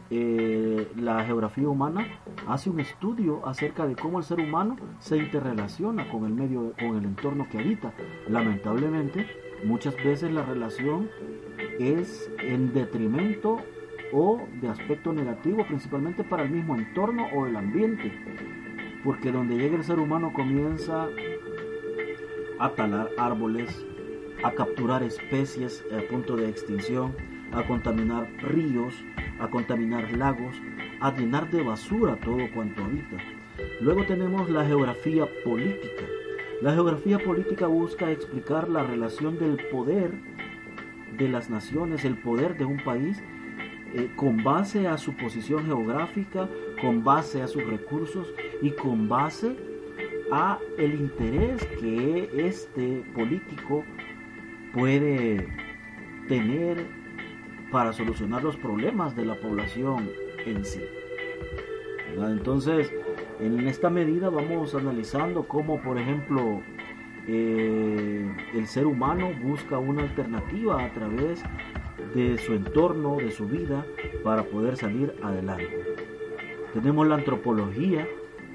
eh, 0.10 0.90
la 0.96 1.24
geografía 1.26 1.68
humana 1.68 2.08
hace 2.48 2.70
un 2.70 2.80
estudio 2.80 3.46
acerca 3.46 3.86
de 3.86 3.96
cómo 3.96 4.20
el 4.20 4.24
ser 4.24 4.40
humano 4.40 4.78
se 5.00 5.18
interrelaciona 5.18 6.10
con 6.10 6.26
el 6.26 6.34
medio, 6.34 6.74
con 6.80 6.98
el 6.98 7.06
entorno 7.06 7.48
que 7.50 7.60
habita. 7.60 7.94
Lamentablemente, 8.30 9.28
muchas 9.64 9.96
veces 9.98 10.32
la 10.32 10.44
relación 10.44 11.10
es 11.80 12.30
en 12.40 12.74
detrimento 12.74 13.62
o 14.12 14.42
de 14.62 14.70
aspecto 14.70 15.14
negativo, 15.14 15.66
principalmente 15.68 16.24
para 16.24 16.44
el 16.44 16.50
mismo 16.50 16.76
entorno 16.76 17.28
o 17.34 17.46
el 17.46 17.56
ambiente, 17.56 18.12
porque 19.04 19.32
donde 19.32 19.58
llega 19.58 19.76
el 19.76 19.84
ser 19.84 20.00
humano 20.00 20.32
comienza 20.34 21.08
a 22.60 22.70
talar 22.72 23.10
árboles, 23.18 23.86
a 24.44 24.52
capturar 24.52 25.04
especies 25.04 25.84
a 25.92 26.02
punto 26.10 26.36
de 26.36 26.50
extinción, 26.50 27.16
a 27.52 27.64
contaminar 27.66 28.30
ríos, 28.40 28.94
a 29.40 29.50
contaminar 29.50 30.12
lagos, 30.14 30.56
a 31.00 31.12
llenar 31.16 31.50
de 31.52 31.64
basura 31.64 32.18
todo 32.18 32.40
cuanto 32.54 32.84
habita. 32.84 33.18
Luego 33.82 34.06
tenemos 34.06 34.50
la 34.50 34.66
geografía 34.66 35.28
política. 35.44 36.04
La 36.62 36.74
geografía 36.74 37.20
política 37.20 37.68
busca 37.68 38.12
explicar 38.12 38.68
la 38.68 38.82
relación 38.82 39.38
del 39.38 39.58
poder 39.72 40.12
de 41.16 41.30
las 41.30 41.52
naciones, 41.52 42.04
el 42.04 42.18
poder 42.18 42.58
de 42.58 42.66
un 42.66 42.78
país, 42.84 43.22
eh, 43.94 44.10
con 44.16 44.44
base 44.44 44.88
a 44.88 44.98
su 44.98 45.16
posición 45.16 45.66
geográfica, 45.66 46.50
con 46.82 47.04
base 47.04 47.44
a 47.44 47.48
sus 47.48 47.64
recursos 47.64 48.34
y 48.62 48.72
con 48.72 49.08
base 49.08 49.56
a 50.32 50.58
el 50.80 50.96
interés 50.96 51.64
que 51.80 52.30
este 52.36 53.04
político 53.14 53.84
puede 54.74 55.48
tener 56.28 56.86
para 57.72 57.94
solucionar 57.94 58.44
los 58.44 58.58
problemas 58.58 59.16
de 59.16 59.26
la 59.26 59.36
población 59.36 60.10
en 60.46 60.66
sí. 60.66 60.82
Entonces, 62.18 62.92
en 63.40 63.68
esta 63.68 63.90
medida 63.90 64.30
vamos 64.30 64.76
analizando 64.76 65.48
cómo, 65.48 65.82
por 65.82 65.98
ejemplo, 65.98 66.62
eh, 67.28 68.30
el 68.54 68.68
ser 68.68 68.86
humano 68.86 69.32
busca 69.42 69.78
una 69.78 70.04
alternativa 70.04 70.84
a 70.84 70.94
través 70.94 71.44
de 72.16 72.38
su 72.38 72.54
entorno, 72.54 73.18
de 73.18 73.32
su 73.32 73.48
vida, 73.48 73.86
para 74.24 74.44
poder 74.44 74.78
salir 74.78 75.14
adelante. 75.22 75.70
Tenemos 76.74 77.08
la 77.08 77.16
antropología 77.16 78.08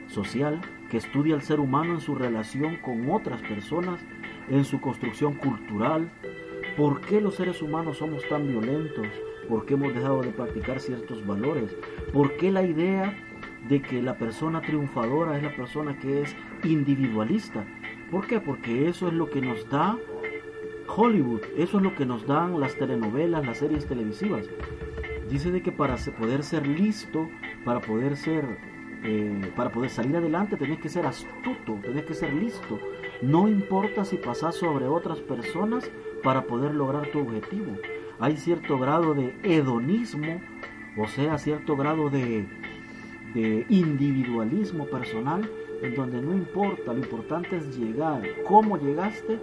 social 0.09 0.61
que 0.91 0.99
estudia 0.99 1.35
al 1.35 1.43
ser 1.43 1.61
humano 1.61 1.95
en 1.95 2.01
su 2.01 2.15
relación 2.15 2.77
con 2.77 3.11
otras 3.11 3.41
personas, 3.43 4.05
en 4.51 4.65
su 4.65 4.81
construcción 4.81 5.35
cultural, 5.35 6.11
¿Por 6.77 7.03
qué 7.03 7.21
los 7.21 7.35
seres 7.35 7.61
humanos 7.61 7.99
somos 7.99 8.27
tan 8.29 8.49
violentos? 8.49 9.07
¿Por 9.47 9.67
qué 9.67 9.75
hemos 9.75 9.95
dejado 9.95 10.23
de 10.23 10.31
practicar 10.31 10.81
ciertos 10.81 11.27
valores? 11.27 11.77
¿Por 12.15 12.37
qué 12.39 12.51
la 12.51 12.63
idea 12.63 13.15
de 13.69 13.81
que 13.81 14.03
la 14.03 14.17
persona 14.17 14.61
triunfadora 14.61 15.37
es 15.37 15.43
la 15.43 15.55
persona 15.55 15.99
que 15.99 16.23
es 16.23 16.37
individualista. 16.65 17.65
¿Por 18.11 18.27
qué? 18.27 18.41
Porque 18.41 18.89
eso 18.89 19.09
es 19.09 19.15
lo 19.15 19.31
que 19.31 19.41
nos 19.41 19.69
da 19.69 19.97
Hollywood, 20.95 21.41
eso 21.57 21.79
es 21.79 21.83
lo 21.83 21.95
que 21.95 22.05
nos 22.05 22.27
dan 22.27 22.61
las 22.61 22.77
telenovelas, 22.77 23.47
las 23.47 23.59
series 23.59 23.87
televisivas. 23.87 24.47
Dice 25.31 25.51
de 25.51 25.63
que 25.63 25.73
para 25.73 25.97
poder 26.19 26.43
ser 26.43 26.67
listo, 26.67 27.29
para 27.65 27.81
poder 27.81 28.17
ser, 28.17 28.45
eh, 29.05 29.53
para 29.57 29.71
poder 29.71 29.91
salir 29.91 30.17
adelante, 30.17 30.57
tenés 30.57 30.81
que 30.81 30.89
ser 30.89 31.07
astuto, 31.07 31.79
tenés 31.83 32.05
que 32.05 32.15
ser 32.15 32.35
listo. 32.35 32.79
No 33.23 33.49
importa 33.49 34.05
si 34.05 34.17
pasás 34.17 34.57
sobre 34.57 34.87
otras 34.87 35.21
personas 35.21 35.91
para 36.23 36.43
poder 36.43 36.75
lograr 36.75 37.07
tu 37.09 37.21
objetivo. 37.21 37.79
Hay 38.19 38.37
cierto 38.37 38.79
grado 38.79 39.15
de 39.15 39.35
hedonismo, 39.43 40.41
o 40.97 41.07
sea, 41.07 41.39
cierto 41.39 41.77
grado 41.77 42.11
de, 42.11 42.47
de 43.35 43.67
individualismo 43.69 44.87
personal, 44.87 45.49
en 45.83 45.95
donde 45.95 46.21
no 46.21 46.33
importa, 46.33 46.93
lo 46.93 46.99
importante 47.01 47.57
es 47.57 47.77
llegar. 47.79 48.23
¿Cómo 48.47 48.79
llegaste? 48.79 49.39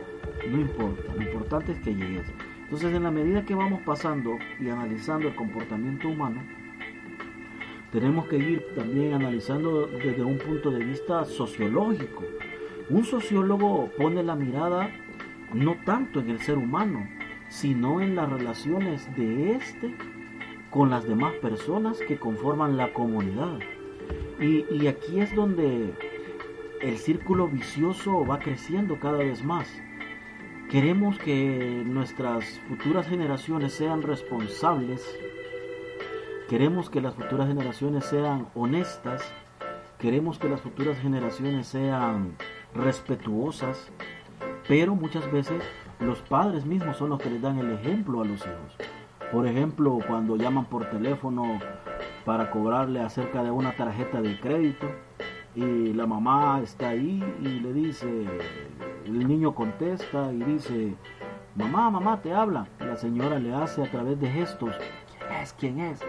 No 0.49 0.59
importa, 0.59 1.13
lo 1.15 1.21
importante 1.21 1.71
es 1.73 1.79
que 1.79 1.95
llegues. 1.95 2.31
Entonces, 2.63 2.93
en 2.93 3.03
la 3.03 3.11
medida 3.11 3.45
que 3.45 3.55
vamos 3.55 3.81
pasando 3.81 4.37
y 4.59 4.69
analizando 4.69 5.27
el 5.27 5.35
comportamiento 5.35 6.07
humano, 6.07 6.41
tenemos 7.91 8.27
que 8.27 8.37
ir 8.37 8.63
también 8.75 9.13
analizando 9.15 9.87
desde 9.87 10.23
un 10.23 10.37
punto 10.37 10.69
de 10.69 10.85
vista 10.85 11.25
sociológico. 11.25 12.23
Un 12.89 13.03
sociólogo 13.03 13.89
pone 13.97 14.21
la 14.23 14.35
mirada 14.35 14.91
no 15.53 15.77
tanto 15.83 16.19
en 16.19 16.29
el 16.29 16.39
ser 16.39 16.57
humano, 16.57 17.07
sino 17.47 18.01
en 18.01 18.15
las 18.15 18.29
relaciones 18.29 19.09
de 19.15 19.53
éste 19.53 19.95
con 20.69 20.91
las 20.91 21.07
demás 21.07 21.33
personas 21.41 21.97
que 22.07 22.17
conforman 22.17 22.77
la 22.77 22.93
comunidad. 22.93 23.57
Y, 24.39 24.87
aquí 24.87 25.19
es 25.19 25.35
donde 25.35 25.93
el 26.81 26.97
círculo 26.97 27.49
vicioso 27.49 28.25
va 28.25 28.39
creciendo 28.39 28.97
cada 28.97 29.17
vez 29.17 29.43
más. 29.43 29.67
Queremos 30.71 31.19
que 31.19 31.83
nuestras 31.85 32.45
futuras 32.69 33.07
generaciones 33.07 33.73
sean 33.73 34.01
responsables, 34.01 35.03
queremos 36.47 36.89
que 36.89 37.01
las 37.01 37.15
futuras 37.15 37.47
generaciones 37.47 38.05
sean 38.05 38.47
honestas, 38.53 39.23
queremos 39.97 40.39
que 40.39 40.47
las 40.47 40.61
futuras 40.61 40.97
generaciones 40.99 41.67
sean 41.67 42.35
respetuosas, 42.73 43.91
pero 44.69 44.95
muchas 44.95 45.29
veces 45.33 45.61
los 45.99 46.21
padres 46.21 46.65
mismos 46.65 46.95
son 46.95 47.09
los 47.09 47.19
que 47.19 47.29
les 47.29 47.41
dan 47.41 47.59
el 47.59 47.73
ejemplo 47.73 48.21
a 48.21 48.25
los 48.25 48.39
hijos. 48.39 48.77
Por 49.33 49.47
ejemplo, 49.47 49.99
cuando 50.07 50.37
llaman 50.37 50.65
por 50.65 50.89
teléfono 50.89 51.59
para 52.29 52.51
cobrarle 52.51 53.01
acerca 53.01 53.41
de 53.41 53.49
una 53.49 53.75
tarjeta 53.75 54.21
de 54.21 54.39
crédito 54.39 54.87
y 55.55 55.93
la 55.93 56.05
mamá 56.05 56.61
está 56.61 56.89
ahí 56.89 57.23
y 57.41 57.59
le 57.59 57.73
dice, 57.73 58.07
el 59.03 59.27
niño 59.27 59.55
contesta 59.55 60.31
y 60.31 60.43
dice, 60.43 60.93
mamá, 61.55 61.89
mamá, 61.89 62.21
te 62.21 62.31
habla. 62.31 62.67
La 62.81 62.97
señora 62.97 63.39
le 63.39 63.51
hace 63.51 63.81
a 63.81 63.89
través 63.89 64.19
de 64.19 64.29
gestos, 64.29 64.75
¿quién 65.17 65.41
es? 65.41 65.53
¿Quién 65.53 65.79
es? 65.79 66.01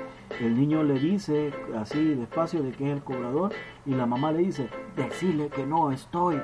El 0.43 0.59
niño 0.59 0.83
le 0.83 0.99
dice 0.99 1.55
así 1.79 2.15
despacio 2.15 2.63
de 2.63 2.73
que 2.73 2.91
es 2.91 2.97
el 2.99 3.03
cobrador 3.03 3.55
y 3.87 3.95
la 3.95 4.05
mamá 4.05 4.31
le 4.31 4.41
dice, 4.41 4.69
decirle 4.97 5.49
que 5.49 5.65
no 5.65 5.91
estoy. 5.91 6.39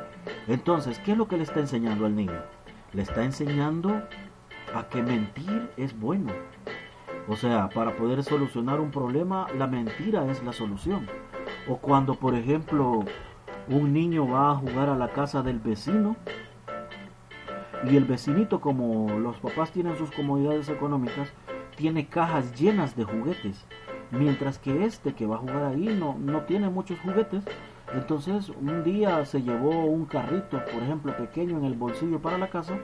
Entonces, 0.49 0.99
¿qué 1.01 1.12
es 1.12 1.19
lo 1.19 1.29
que 1.29 1.37
le 1.37 1.43
está 1.43 1.61
enseñando 1.61 2.07
al 2.07 2.17
niño? 2.17 2.41
Le 2.95 3.03
está 3.03 3.23
enseñando 3.23 3.93
a 4.75 4.89
que 4.89 5.03
mentir 5.03 5.69
es 5.77 6.01
bueno. 6.01 6.33
O 7.29 7.37
sea, 7.37 7.69
para 7.69 7.97
poder 7.97 8.23
solucionar 8.23 8.81
un 8.81 8.91
problema, 8.91 9.47
la 9.57 9.67
mentira 9.67 10.31
es 10.31 10.43
la 10.45 10.53
solución. 10.53 11.07
O 11.69 11.79
cuando, 11.79 12.15
por 12.15 12.35
ejemplo, 12.35 13.05
un 13.69 13.93
niño 13.93 14.29
va 14.29 14.53
a 14.53 14.55
jugar 14.55 14.89
a 14.89 14.97
la 14.97 15.09
casa 15.09 15.43
del 15.43 15.59
vecino 15.59 16.17
y 17.85 17.97
el 17.97 18.05
vecinito, 18.05 18.61
como 18.61 19.19
los 19.19 19.37
papás 19.39 19.71
tienen 19.73 19.97
sus 19.97 20.11
comodidades 20.11 20.69
económicas, 20.69 21.33
tiene 21.77 22.07
cajas 22.07 22.59
llenas 22.59 22.97
de 22.97 23.05
juguetes, 23.05 23.65
mientras 24.11 24.59
que 24.59 24.85
este 24.85 25.15
que 25.15 25.27
va 25.27 25.37
a 25.37 25.41
jugar 25.41 25.65
ahí 25.65 25.87
no, 25.87 26.17
no 26.19 26.43
tiene 26.43 26.71
muchos 26.71 26.99
juguetes. 27.01 27.45
Entonces 27.93 28.49
un 28.49 28.83
día 28.83 29.25
se 29.25 29.43
llevó 29.43 29.85
un 29.85 30.07
carrito, 30.07 30.65
por 30.73 30.83
ejemplo, 30.83 31.17
pequeño 31.17 31.59
en 31.59 31.65
el 31.65 31.75
bolsillo 31.75 32.21
para 32.21 32.39
la 32.39 32.51
casa. 32.51 32.79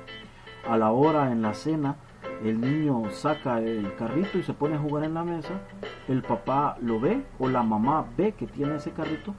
A 0.69 0.77
la 0.77 0.93
hora 0.93 1.33
en 1.33 1.43
la 1.43 1.55
cena, 1.55 1.97
el 2.45 2.61
niño 2.61 3.11
saca 3.11 3.61
el 3.61 3.95
carrito 3.97 4.39
y 4.39 4.43
se 4.43 4.53
pone 4.53 4.75
a 4.75 4.79
jugar 4.79 5.05
en 5.05 5.15
la 5.15 5.25
mesa. 5.25 5.61
El 6.09 6.23
papá 6.23 6.77
lo 6.81 6.99
ve 6.99 7.23
o 7.39 7.49
la 7.49 7.63
mamá 7.63 8.05
ve 8.17 8.33
que 8.33 8.47
tiene 8.47 8.77
ese 8.77 8.91
carrito 8.91 9.35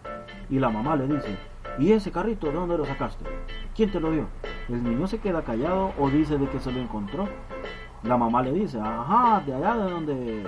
y 0.50 0.60
la 0.60 0.70
mamá 0.70 0.96
le 0.96 1.08
dice, 1.08 1.38
¿y 1.80 1.92
ese 1.92 2.12
carrito 2.12 2.48
de 2.48 2.54
dónde 2.54 2.78
lo 2.78 2.86
sacaste? 2.86 3.26
¿Quién 3.76 3.92
te 3.92 4.00
lo 4.00 4.12
dio? 4.12 4.28
El 4.70 4.84
niño 4.84 5.08
se 5.08 5.20
queda 5.20 5.44
callado 5.44 5.92
o 6.00 6.10
dice 6.10 6.38
de 6.38 6.48
que 6.48 6.60
se 6.60 6.72
lo 6.72 6.80
encontró. 6.80 7.28
La 8.04 8.18
mamá 8.18 8.42
le 8.42 8.52
dice, 8.52 8.80
ajá, 8.80 9.42
de 9.46 9.54
allá 9.54 9.76
de 9.76 9.92
donde 9.92 10.44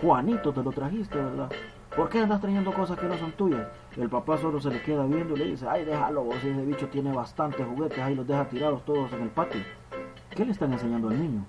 Juanito 0.00 0.52
te 0.52 0.62
lo 0.62 0.70
trajiste, 0.70 1.16
¿verdad? 1.16 1.50
¿Por 1.96 2.08
qué 2.08 2.20
andas 2.20 2.40
trayendo 2.40 2.72
cosas 2.72 2.98
que 2.98 3.06
no 3.06 3.16
son 3.18 3.32
tuyas? 3.32 3.66
El 3.96 4.08
papá 4.08 4.36
solo 4.38 4.60
se 4.60 4.70
le 4.70 4.80
queda 4.82 5.04
viendo 5.04 5.34
y 5.34 5.38
le 5.38 5.44
dice, 5.46 5.66
ay, 5.68 5.84
déjalo, 5.84 6.22
vos 6.22 6.36
ese 6.36 6.64
bicho 6.64 6.88
tiene 6.88 7.12
bastantes 7.12 7.66
juguetes, 7.66 7.98
ahí 7.98 8.14
los 8.14 8.26
deja 8.26 8.48
tirados 8.48 8.84
todos 8.84 9.12
en 9.12 9.22
el 9.22 9.28
patio. 9.28 9.60
¿Qué 10.34 10.44
le 10.44 10.52
están 10.52 10.72
enseñando 10.72 11.08
al 11.08 11.20
niño? 11.20 11.44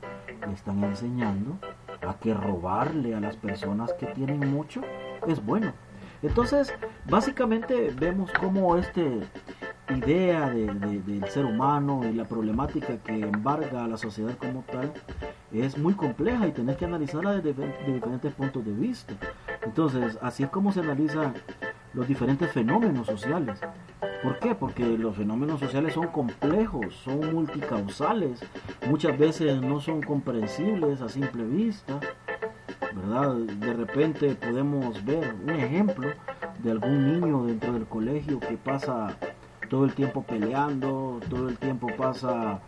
Le 0.47 0.53
están 0.53 0.83
enseñando 0.83 1.59
a 2.01 2.17
que 2.19 2.33
robarle 2.33 3.13
a 3.13 3.19
las 3.19 3.37
personas 3.37 3.93
que 3.93 4.07
tienen 4.07 4.39
mucho 4.51 4.81
es 5.27 5.43
bueno. 5.45 5.71
Entonces, 6.23 6.73
básicamente 7.09 7.91
vemos 7.99 8.31
cómo 8.39 8.75
esta 8.77 9.01
idea 9.89 10.49
del 10.49 11.25
ser 11.29 11.45
humano 11.45 12.01
y 12.05 12.13
la 12.13 12.25
problemática 12.25 12.97
que 12.97 13.21
embarga 13.21 13.83
a 13.83 13.87
la 13.87 13.97
sociedad 13.97 14.37
como 14.37 14.63
tal 14.63 14.93
es 15.51 15.77
muy 15.77 15.93
compleja 15.93 16.47
y 16.47 16.51
tenés 16.51 16.77
que 16.77 16.85
analizarla 16.85 17.33
desde 17.33 17.53
de 17.53 17.93
diferentes 17.93 18.33
puntos 18.33 18.65
de 18.65 18.71
vista. 18.71 19.13
Entonces, 19.63 20.17
así 20.21 20.43
es 20.43 20.49
como 20.49 20.71
se 20.71 20.79
analizan 20.79 21.33
los 21.93 22.07
diferentes 22.07 22.51
fenómenos 22.51 23.07
sociales. 23.07 23.59
¿Por 24.23 24.39
qué? 24.39 24.55
Porque 24.55 24.85
los 24.85 25.17
fenómenos 25.17 25.59
sociales 25.59 25.93
son 25.93 26.07
complejos, 26.07 26.95
son 27.03 27.33
multicausales, 27.33 28.39
muchas 28.87 29.17
veces 29.17 29.61
no 29.61 29.81
son 29.81 30.01
comprensibles 30.01 31.01
a 31.01 31.09
simple 31.09 31.43
vista, 31.43 31.99
¿verdad? 32.95 33.35
De 33.35 33.73
repente 33.73 34.35
podemos 34.35 35.03
ver 35.03 35.33
un 35.43 35.49
ejemplo 35.49 36.09
de 36.59 36.71
algún 36.71 37.19
niño 37.19 37.45
dentro 37.45 37.73
del 37.73 37.85
colegio 37.85 38.39
que 38.39 38.57
pasa 38.57 39.17
todo 39.71 39.85
el 39.85 39.93
tiempo 39.93 40.21
peleando, 40.23 41.21
todo 41.29 41.47
el 41.47 41.57
tiempo 41.57 41.87
pasa 41.97 42.59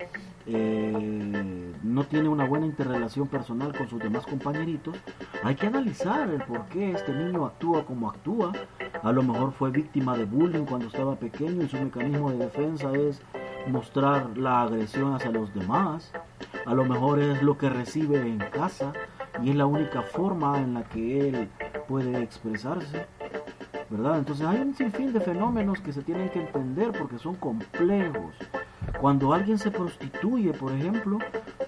eh, 0.46 1.74
no 1.84 2.06
tiene 2.06 2.30
una 2.30 2.46
buena 2.46 2.66
interrelación 2.66 3.28
personal 3.28 3.78
con 3.78 3.90
sus 3.90 4.00
demás 4.00 4.26
compañeritos, 4.26 4.96
hay 5.44 5.56
que 5.56 5.68
analizar 5.68 6.30
el 6.30 6.42
por 6.44 6.66
qué 6.68 6.92
este 6.92 7.12
niño 7.12 7.46
actúa 7.46 7.86
como 7.86 8.10
actúa. 8.10 8.54
A 9.02 9.12
lo 9.12 9.22
mejor 9.22 9.52
fue 9.52 9.70
víctima 9.70 10.16
de 10.16 10.24
bullying 10.24 10.64
cuando 10.64 10.88
estaba 10.88 11.18
pequeño 11.18 11.64
y 11.64 11.68
su 11.68 11.76
mecanismo 11.76 12.32
de 12.32 12.38
defensa 12.38 12.90
es 12.94 13.22
mostrar 13.68 14.38
la 14.38 14.62
agresión 14.62 15.14
hacia 15.14 15.30
los 15.30 15.54
demás. 15.54 16.10
A 16.66 16.74
lo 16.74 16.86
mejor 16.86 17.20
es 17.20 17.44
lo 17.44 17.58
que 17.58 17.70
recibe 17.70 18.22
en 18.22 18.38
casa 18.38 18.94
y 19.42 19.50
es 19.50 19.58
la 19.58 19.66
única 19.66 20.04
forma 20.04 20.58
en 20.58 20.76
la 20.76 20.84
que 20.84 21.28
él 21.28 21.50
puede 21.90 22.24
expresarse. 22.24 23.08
¿Verdad? 23.90 24.20
Entonces 24.20 24.46
hay 24.46 24.60
un 24.60 24.74
sinfín 24.74 25.14
de 25.14 25.20
fenómenos 25.20 25.80
que 25.82 25.94
se 25.94 26.02
tienen 26.02 26.30
que 26.30 26.42
entender 26.42 26.92
porque 26.98 27.18
son 27.18 27.36
complejos. 27.36 28.34
Cuando 29.00 29.34
alguien 29.34 29.58
se 29.58 29.72
prostituye, 29.72 30.54
por 30.54 30.72
ejemplo, 30.72 31.20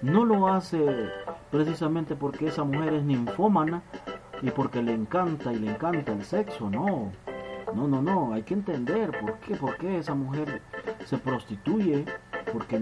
no 0.02 0.24
lo 0.24 0.48
hace 0.48 1.10
precisamente 1.50 2.14
porque 2.16 2.48
esa 2.48 2.64
mujer 2.64 2.94
es 2.94 3.04
ninfómana 3.04 3.82
y 4.42 4.50
porque 4.50 4.82
le 4.82 4.92
encanta 4.92 5.52
y 5.52 5.58
le 5.58 5.72
encanta 5.72 6.12
el 6.12 6.24
sexo, 6.24 6.70
no. 6.70 7.12
No, 7.74 7.88
no, 7.88 8.00
no, 8.00 8.32
hay 8.32 8.42
que 8.42 8.54
entender 8.54 9.10
por 9.20 9.38
qué, 9.40 9.56
por 9.56 9.76
qué 9.76 9.98
esa 9.98 10.14
mujer 10.14 10.62
se 11.04 11.18
prostituye, 11.18 12.04
porque 12.52 12.80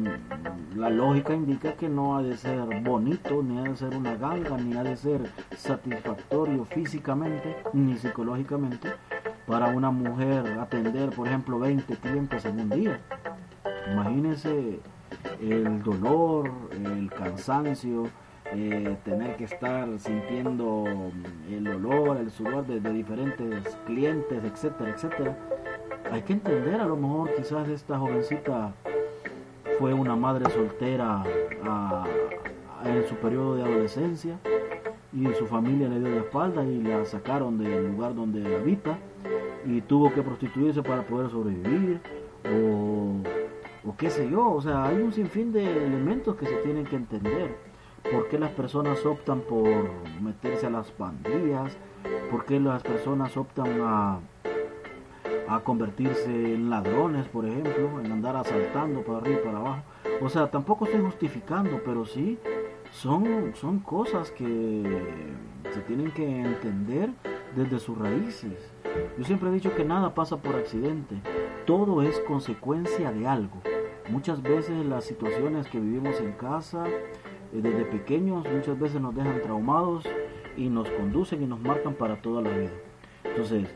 la 0.77 0.90
lógica 0.90 1.35
indica 1.35 1.73
que 1.73 1.88
no 1.88 2.16
ha 2.16 2.23
de 2.23 2.37
ser 2.37 2.83
bonito, 2.83 3.42
ni 3.42 3.59
ha 3.59 3.62
de 3.62 3.77
ser 3.77 3.97
una 3.97 4.14
ganga, 4.14 4.57
ni 4.57 4.77
ha 4.77 4.85
de 4.85 4.97
ser 4.97 5.33
satisfactorio 5.57 6.64
físicamente 6.66 7.57
ni 7.73 7.97
psicológicamente 7.97 8.92
para 9.47 9.69
una 9.69 9.91
mujer 9.91 10.59
atender, 10.59 11.11
por 11.11 11.27
ejemplo, 11.27 11.59
20 11.59 11.97
clientes 11.97 12.45
en 12.45 12.61
un 12.61 12.71
día. 12.71 13.01
Imagínense 13.93 14.81
el 15.41 15.83
dolor, 15.83 16.51
el 16.73 17.11
cansancio, 17.11 18.09
eh, 18.53 18.97
tener 19.05 19.37
que 19.37 19.45
estar 19.45 19.89
sintiendo 19.99 20.85
el 21.51 21.69
olor, 21.69 22.17
el 22.19 22.31
sudor 22.31 22.67
de, 22.67 22.81
diferentes 22.93 23.77
clientes, 23.87 24.45
etcétera, 24.45 24.91
etcétera. 24.91 25.37
Hay 26.11 26.23
que 26.23 26.35
entender, 26.35 26.81
a 26.81 26.87
lo 26.87 26.97
mejor 26.97 27.35
quizás 27.35 27.69
esta 27.69 27.99
jovencita 27.99 28.73
fue 29.79 29.93
una 29.93 30.15
madre 30.15 30.51
soltera 30.51 31.25
en 32.85 33.09
su 33.09 33.15
periodo 33.17 33.57
de 33.57 33.63
adolescencia 33.63 34.39
y 35.13 35.27
su 35.35 35.47
familia 35.47 35.89
le 35.89 36.01
dio 36.01 36.11
la 36.11 36.21
espalda 36.21 36.65
y 36.65 36.83
la 36.83 37.05
sacaron 37.05 37.59
del 37.59 37.93
lugar 37.93 38.15
donde 38.15 38.57
habita 38.57 38.99
y 39.66 39.81
tuvo 39.83 40.12
que 40.12 40.22
prostituirse 40.22 40.83
para 40.83 41.03
poder 41.03 41.31
sobrevivir 41.31 42.00
o, 42.44 43.16
o 43.88 43.96
qué 43.96 44.11
sé 44.11 44.29
yo, 44.31 44.50
o 44.50 44.61
sea, 44.61 44.85
hay 44.85 44.96
un 44.96 45.12
sinfín 45.12 45.53
de 45.53 45.64
elementos 45.64 46.37
que 46.37 46.46
se 46.46 46.57
tienen 46.57 46.85
que 46.85 46.96
entender. 46.96 47.57
¿Por 48.11 48.29
qué 48.29 48.38
las 48.38 48.50
personas 48.50 49.05
optan 49.07 49.40
por 49.40 49.90
meterse 50.20 50.66
a 50.66 50.70
las 50.70 50.90
pandillas? 50.90 51.77
¿Por 52.31 52.44
qué 52.44 52.61
las 52.61 52.83
personas 52.83 53.35
optan 53.37 53.81
a, 53.81 54.20
a 55.48 55.61
convertirse 55.61 56.27
en 56.27 56.68
ladrones, 56.68 57.27
por 57.29 57.46
ejemplo, 57.46 58.00
en 58.00 58.12
andar 58.12 58.37
asaltando 58.37 59.03
para 59.03 59.18
arriba 59.18 59.40
y 59.40 59.44
para 59.44 59.59
abajo? 59.59 59.83
O 60.20 60.29
sea, 60.29 60.50
tampoco 60.50 60.85
estoy 60.85 61.00
justificando, 61.00 61.81
pero 61.83 62.05
sí 62.05 62.38
son, 62.92 63.53
son 63.55 63.81
cosas 63.81 64.31
que 64.31 65.03
se 65.72 65.81
tienen 65.81 66.11
que 66.12 66.24
entender 66.40 67.11
desde 67.57 67.79
sus 67.79 67.96
raíces. 67.96 68.74
Yo 69.19 69.25
siempre 69.25 69.49
he 69.49 69.53
dicho 69.53 69.75
que 69.75 69.85
nada 69.85 70.15
pasa 70.15 70.39
por 70.39 70.57
accidente, 70.57 71.17
todo 71.67 72.03
es 72.03 72.21
consecuencia 72.21 73.13
de 73.13 73.27
algo. 73.27 73.63
Muchas 74.09 74.43
veces 74.43 74.85
las 74.85 75.05
situaciones 75.05 75.67
que 75.69 75.81
vivimos 75.81 76.21
en 76.21 76.33
casa, 76.33 76.87
eh, 76.87 77.01
desde 77.53 77.85
pequeños, 77.85 78.47
muchas 78.51 78.79
veces 78.79 79.01
nos 79.01 79.15
dejan 79.15 79.41
traumados 79.43 80.05
y 80.57 80.69
nos 80.69 80.89
conducen 80.91 81.43
y 81.43 81.47
nos 81.47 81.61
marcan 81.61 81.95
para 81.95 82.21
toda 82.21 82.43
la 82.43 82.51
vida. 82.51 82.71
Entonces, 83.25 83.69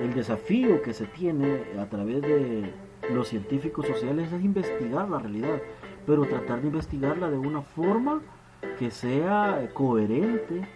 el 0.00 0.14
desafío 0.14 0.82
que 0.82 0.94
se 0.94 1.06
tiene 1.06 1.62
a 1.78 1.86
través 1.86 2.22
de 2.22 2.72
los 3.12 3.28
científicos 3.28 3.86
sociales 3.86 4.32
es 4.32 4.44
investigar 4.44 5.08
la 5.08 5.18
realidad, 5.18 5.60
pero 6.06 6.24
tratar 6.26 6.60
de 6.60 6.68
investigarla 6.68 7.30
de 7.30 7.38
una 7.38 7.62
forma 7.62 8.20
que 8.78 8.90
sea 8.90 9.68
coherente 9.74 10.66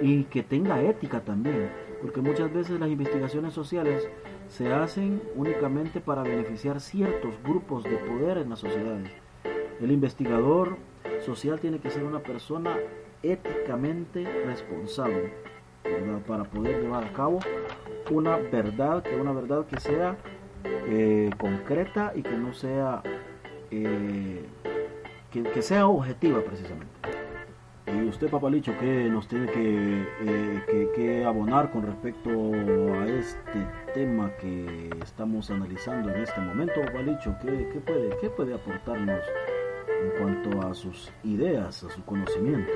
y 0.00 0.24
que 0.24 0.42
tenga 0.42 0.82
ética 0.82 1.20
también, 1.20 1.70
porque 2.04 2.20
muchas 2.20 2.52
veces 2.52 2.78
las 2.78 2.90
investigaciones 2.90 3.54
sociales 3.54 4.06
se 4.48 4.70
hacen 4.70 5.22
únicamente 5.36 6.02
para 6.02 6.22
beneficiar 6.22 6.78
ciertos 6.78 7.34
grupos 7.42 7.82
de 7.82 7.96
poder 7.96 8.36
en 8.36 8.50
las 8.50 8.58
sociedades. 8.58 9.10
El 9.80 9.90
investigador 9.90 10.76
social 11.24 11.58
tiene 11.60 11.78
que 11.78 11.88
ser 11.88 12.04
una 12.04 12.18
persona 12.18 12.76
éticamente 13.22 14.22
responsable 14.44 15.32
para 16.26 16.44
poder 16.44 16.82
llevar 16.82 17.04
a 17.04 17.12
cabo 17.14 17.38
una 18.10 18.36
verdad, 18.36 19.02
que 19.02 19.16
una 19.16 19.32
verdad 19.32 19.64
que 19.64 19.80
sea 19.80 20.18
eh, 20.62 21.30
concreta 21.38 22.12
y 22.14 22.20
que 22.20 22.36
no 22.36 22.52
sea 22.52 23.02
eh, 23.70 24.44
que, 25.32 25.42
que 25.42 25.62
sea 25.62 25.88
objetiva 25.88 26.42
precisamente. 26.42 27.03
Y 27.94 28.08
usted, 28.08 28.28
Papalicho, 28.28 28.72
¿qué 28.80 29.08
nos 29.08 29.28
tiene 29.28 29.46
eh, 29.54 30.62
que, 30.66 30.90
que, 30.96 31.24
abonar 31.24 31.70
con 31.70 31.86
respecto 31.86 32.30
a 32.30 33.06
este 33.06 33.66
tema 33.94 34.32
que 34.40 34.90
estamos 35.00 35.48
analizando 35.50 36.10
en 36.10 36.22
este 36.22 36.40
momento, 36.40 36.80
Papalicho? 36.86 37.36
¿Qué, 37.40 37.68
qué, 37.72 37.80
puede, 37.80 38.16
¿Qué 38.20 38.30
puede 38.30 38.54
aportarnos 38.54 39.20
en 39.86 40.20
cuanto 40.20 40.66
a 40.66 40.74
sus 40.74 41.12
ideas, 41.22 41.84
a 41.84 41.90
su 41.90 42.04
conocimiento? 42.04 42.72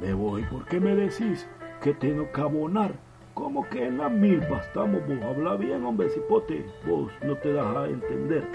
Me 0.00 0.14
voy, 0.14 0.42
¿por 0.44 0.64
qué 0.64 0.80
me 0.80 0.94
decís 0.94 1.46
que 1.82 1.92
tengo 1.92 2.32
que 2.32 2.40
abonar? 2.40 2.94
¿Cómo 3.34 3.68
que 3.68 3.86
en 3.86 3.98
la 3.98 4.08
milpa 4.08 4.60
estamos 4.60 5.06
vos? 5.06 5.22
Habla 5.22 5.56
bien, 5.56 5.84
hombre, 5.84 6.08
cipote. 6.08 6.64
Vos 6.86 7.12
no 7.22 7.36
te 7.36 7.52
das 7.52 7.76
a 7.76 7.88
entender. 7.88 8.48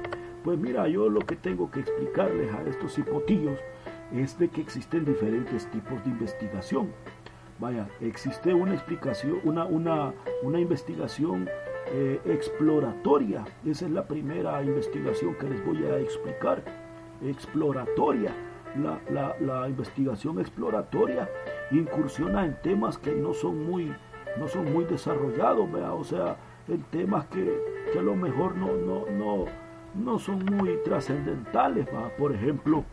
Pues 0.43 0.57
mira, 0.57 0.87
yo 0.87 1.09
lo 1.09 1.19
que 1.19 1.35
tengo 1.35 1.69
que 1.69 1.81
explicarles 1.81 2.53
a 2.53 2.63
estos 2.63 2.95
cipotillos 2.95 3.59
es 4.13 4.37
de 4.37 4.47
que 4.47 4.61
existen 4.61 5.05
diferentes 5.05 5.69
tipos 5.71 6.03
de 6.03 6.11
investigación. 6.11 6.91
Vaya, 7.59 7.87
existe 8.01 8.53
una 8.53 8.73
explicación, 8.73 9.39
una, 9.43 9.65
una, 9.65 10.13
una 10.43 10.59
investigación 10.59 11.49
eh, 11.87 12.19
exploratoria. 12.25 13.45
Esa 13.65 13.85
es 13.85 13.91
la 13.91 14.05
primera 14.05 14.61
investigación 14.63 15.35
que 15.35 15.49
les 15.49 15.65
voy 15.65 15.83
a 15.85 15.97
explicar. 15.99 16.63
Exploratoria. 17.21 18.33
La, 18.75 19.35
la, 19.39 19.69
investigación 19.69 20.39
exploratoria 20.39 21.29
incursiona 21.69 22.43
en 22.43 22.59
temas 22.63 22.97
que 22.97 23.11
no 23.11 23.33
son 23.33 23.69
muy, 23.69 23.93
no 24.39 24.47
son 24.47 24.73
muy 24.73 24.83
desarrollados, 24.85 25.69
o 25.71 26.03
sea, 26.03 26.37
en 26.67 26.81
temas 26.85 27.25
que, 27.27 27.55
que, 27.91 27.99
a 27.99 28.01
lo 28.01 28.15
mejor 28.15 28.57
no, 28.57 28.75
no, 28.75 29.05
no, 29.11 29.45
no 29.93 30.17
son 30.17 30.43
muy 30.45 30.79
trascendentales. 30.83 31.87
Por 32.17 32.33
ejemplo, 32.33 32.83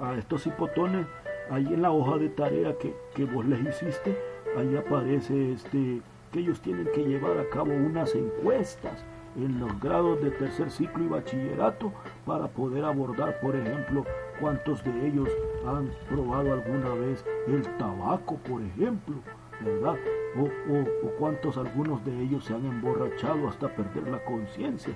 a 0.00 0.14
estos 0.14 0.46
hipotones, 0.46 1.06
ahí 1.50 1.66
en 1.66 1.82
la 1.82 1.90
hoja 1.90 2.18
de 2.18 2.28
tarea 2.28 2.76
que, 2.78 2.94
que 3.14 3.24
vos 3.24 3.44
les 3.44 3.60
hiciste, 3.60 4.16
ahí 4.56 4.76
aparece 4.76 5.52
este, 5.52 6.00
que 6.32 6.40
ellos 6.40 6.60
tienen 6.60 6.88
que 6.94 7.04
llevar 7.04 7.38
a 7.38 7.48
cabo 7.50 7.72
unas 7.72 8.14
encuestas 8.14 9.04
en 9.36 9.60
los 9.60 9.80
grados 9.80 10.22
de 10.22 10.30
tercer 10.30 10.70
ciclo 10.70 11.04
y 11.04 11.08
bachillerato 11.08 11.92
para 12.26 12.48
poder 12.48 12.84
abordar, 12.84 13.40
por 13.40 13.56
ejemplo, 13.56 14.04
cuántos 14.40 14.84
de 14.84 15.08
ellos 15.08 15.28
han 15.66 15.90
probado 16.08 16.52
alguna 16.52 16.90
vez 16.94 17.24
el 17.46 17.62
tabaco, 17.78 18.36
por 18.36 18.62
ejemplo, 18.62 19.16
¿verdad? 19.64 19.96
O, 20.36 20.42
o, 20.42 21.06
o 21.06 21.10
cuántos 21.18 21.56
algunos 21.56 22.04
de 22.04 22.22
ellos 22.22 22.44
se 22.44 22.54
han 22.54 22.66
emborrachado 22.66 23.48
hasta 23.48 23.68
perder 23.68 24.08
la 24.08 24.22
conciencia. 24.24 24.94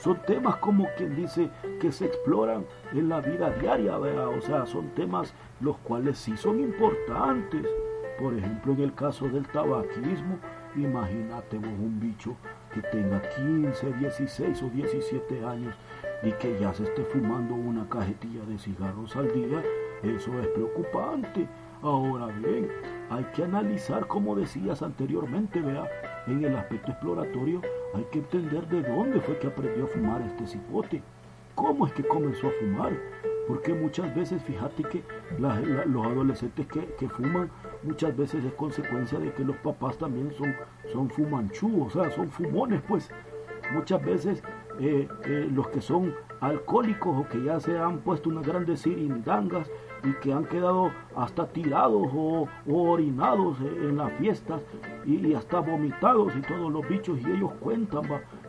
Son 0.00 0.16
temas 0.22 0.56
como 0.56 0.88
quien 0.96 1.14
dice 1.14 1.50
que 1.78 1.92
se 1.92 2.06
exploran 2.06 2.64
en 2.92 3.10
la 3.10 3.20
vida 3.20 3.50
diaria, 3.50 3.98
¿verdad? 3.98 4.28
O 4.28 4.40
sea, 4.40 4.64
son 4.64 4.88
temas 4.94 5.34
los 5.60 5.76
cuales 5.78 6.16
sí 6.16 6.34
son 6.38 6.58
importantes. 6.58 7.66
Por 8.18 8.34
ejemplo, 8.34 8.72
en 8.72 8.80
el 8.80 8.94
caso 8.94 9.28
del 9.28 9.46
tabaquismo, 9.48 10.38
imagínate 10.74 11.58
vos 11.58 11.68
un 11.68 12.00
bicho 12.00 12.34
que 12.72 12.80
tenga 12.80 13.20
15, 13.36 13.92
16 13.92 14.62
o 14.62 14.70
17 14.70 15.44
años 15.44 15.74
y 16.22 16.32
que 16.32 16.58
ya 16.58 16.72
se 16.72 16.84
esté 16.84 17.04
fumando 17.04 17.54
una 17.54 17.86
cajetilla 17.86 18.44
de 18.46 18.58
cigarros 18.58 19.14
al 19.16 19.30
día, 19.32 19.62
eso 20.02 20.38
es 20.40 20.46
preocupante. 20.48 21.46
Ahora 21.82 22.26
bien, 22.26 22.70
hay 23.10 23.24
que 23.34 23.44
analizar, 23.44 24.06
como 24.06 24.34
decías 24.34 24.82
anteriormente, 24.82 25.60
vea, 25.60 25.84
en 26.26 26.44
el 26.44 26.56
aspecto 26.56 26.92
exploratorio, 26.92 27.60
hay 27.94 28.04
que 28.04 28.18
entender 28.18 28.66
de 28.68 28.82
dónde 28.82 29.20
fue 29.20 29.38
que 29.38 29.48
aprendió 29.48 29.84
a 29.84 29.88
fumar 29.88 30.22
este 30.22 30.46
cipote, 30.46 31.02
cómo 31.54 31.86
es 31.86 31.92
que 31.92 32.02
comenzó 32.02 32.48
a 32.48 32.52
fumar, 32.60 32.92
porque 33.48 33.74
muchas 33.74 34.14
veces, 34.14 34.42
fíjate 34.44 34.84
que 34.84 35.02
los 35.38 36.06
adolescentes 36.06 36.66
que, 36.66 37.08
fuman, 37.08 37.50
muchas 37.82 38.16
veces 38.16 38.44
es 38.44 38.52
consecuencia 38.54 39.18
de 39.18 39.32
que 39.32 39.44
los 39.44 39.56
papás 39.56 39.98
también 39.98 40.32
son, 40.32 40.54
son 40.92 41.10
fumanchú, 41.10 41.84
o 41.84 41.90
sea, 41.90 42.10
son 42.10 42.30
fumones, 42.30 42.80
pues. 42.86 43.10
Muchas 43.72 44.04
veces 44.04 44.42
eh, 44.78 45.08
eh, 45.24 45.48
los 45.52 45.68
que 45.68 45.80
son 45.80 46.14
alcohólicos 46.40 47.16
o 47.18 47.28
que 47.28 47.42
ya 47.42 47.58
se 47.60 47.76
han 47.76 47.98
puesto 47.98 48.28
unas 48.28 48.46
grandes 48.46 48.80
sirindangas 48.80 49.70
y 50.04 50.12
que 50.14 50.32
han 50.32 50.44
quedado 50.44 50.92
hasta 51.16 51.46
tirados 51.46 52.08
o, 52.14 52.48
orinados 52.66 53.58
en 53.60 53.96
las 53.96 54.12
fiestas 54.14 54.62
y, 55.04 55.34
hasta 55.34 55.60
vomitados 55.60 56.32
y 56.36 56.40
todos 56.42 56.72
los 56.72 56.88
bichos 56.88 57.18
y 57.20 57.30
ellos 57.30 57.52
cuentan 57.60 58.02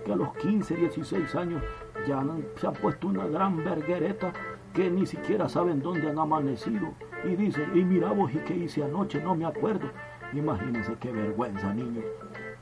que 0.05 0.13
a 0.13 0.15
los 0.15 0.33
15, 0.37 0.75
16 0.75 1.35
años 1.35 1.61
ya 2.07 2.23
se 2.55 2.67
han 2.67 2.73
puesto 2.73 3.07
una 3.07 3.27
gran 3.27 3.63
verguereta 3.63 4.31
que 4.73 4.89
ni 4.89 5.05
siquiera 5.05 5.49
saben 5.49 5.81
dónde 5.81 6.09
han 6.09 6.17
amanecido 6.17 6.93
y 7.23 7.35
dicen, 7.35 7.71
y 7.75 7.83
mira 7.83 8.11
vos 8.11 8.33
y 8.33 8.37
qué 8.39 8.55
hice 8.55 8.83
anoche, 8.83 9.21
no 9.21 9.35
me 9.35 9.45
acuerdo. 9.45 9.87
Imagínense 10.33 10.95
qué 10.99 11.11
vergüenza, 11.11 11.73
niños, 11.73 12.05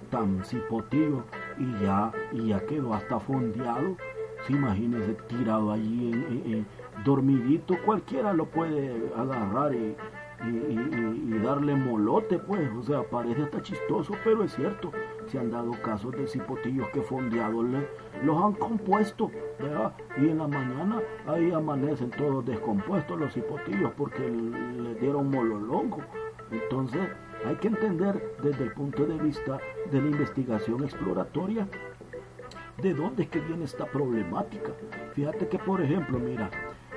tan 0.10 0.44
cipotillo 0.44 1.24
y 1.58 1.84
ya, 1.84 2.12
y 2.32 2.48
ya 2.48 2.60
quedó 2.66 2.94
hasta 2.94 3.20
fondeado. 3.20 3.96
imagínense 4.50 5.14
tirado 5.28 5.72
allí 5.72 6.12
en 6.46 6.66
dormidito 7.04 7.76
cualquiera 7.86 8.34
lo 8.34 8.46
puede 8.46 9.12
agarrar 9.16 9.74
y, 9.74 9.96
darle 11.44 11.76
molote, 11.76 12.38
pues, 12.40 12.70
o 12.78 12.84
sea, 12.84 13.04
parece 13.04 13.44
hasta 13.44 13.62
chistoso, 13.62 14.14
pero 14.24 14.44
es 14.44 14.54
cierto, 14.54 14.92
se 15.28 15.38
han 15.38 15.52
dado 15.52 15.72
casos 15.84 16.14
de 16.14 16.28
cipotillos 16.28 16.88
que 16.90 17.02
fondeados 17.02 17.66
los 18.24 18.44
han 18.44 18.54
compuesto, 18.54 19.32
¿verdad? 19.60 19.94
Y 20.18 20.30
en 20.30 20.38
la 20.38 20.48
mañana 20.48 21.02
ahí 21.28 21.52
amanecen 21.52 22.12
todos 22.12 22.46
descompuestos 22.46 23.20
los 23.20 23.34
cipotillos 23.34 23.92
porque 23.98 24.28
les 24.30 25.00
dieron 25.02 25.30
mololongo. 25.30 26.00
Entonces, 26.52 27.02
hay 27.46 27.56
que 27.56 27.68
entender 27.68 28.36
desde 28.42 28.64
el 28.64 28.72
punto 28.72 29.06
de 29.06 29.18
vista 29.18 29.60
de 29.92 30.02
la 30.02 30.10
investigación 30.10 30.84
exploratoria 30.84 31.68
de 32.82 32.94
dónde 32.94 33.24
es 33.24 33.30
que 33.30 33.40
viene 33.40 33.66
esta 33.66 33.86
problemática. 33.86 34.72
Fíjate 35.14 35.48
que, 35.48 35.60
por 35.60 35.82
ejemplo, 35.82 36.18
mira, 36.18 36.50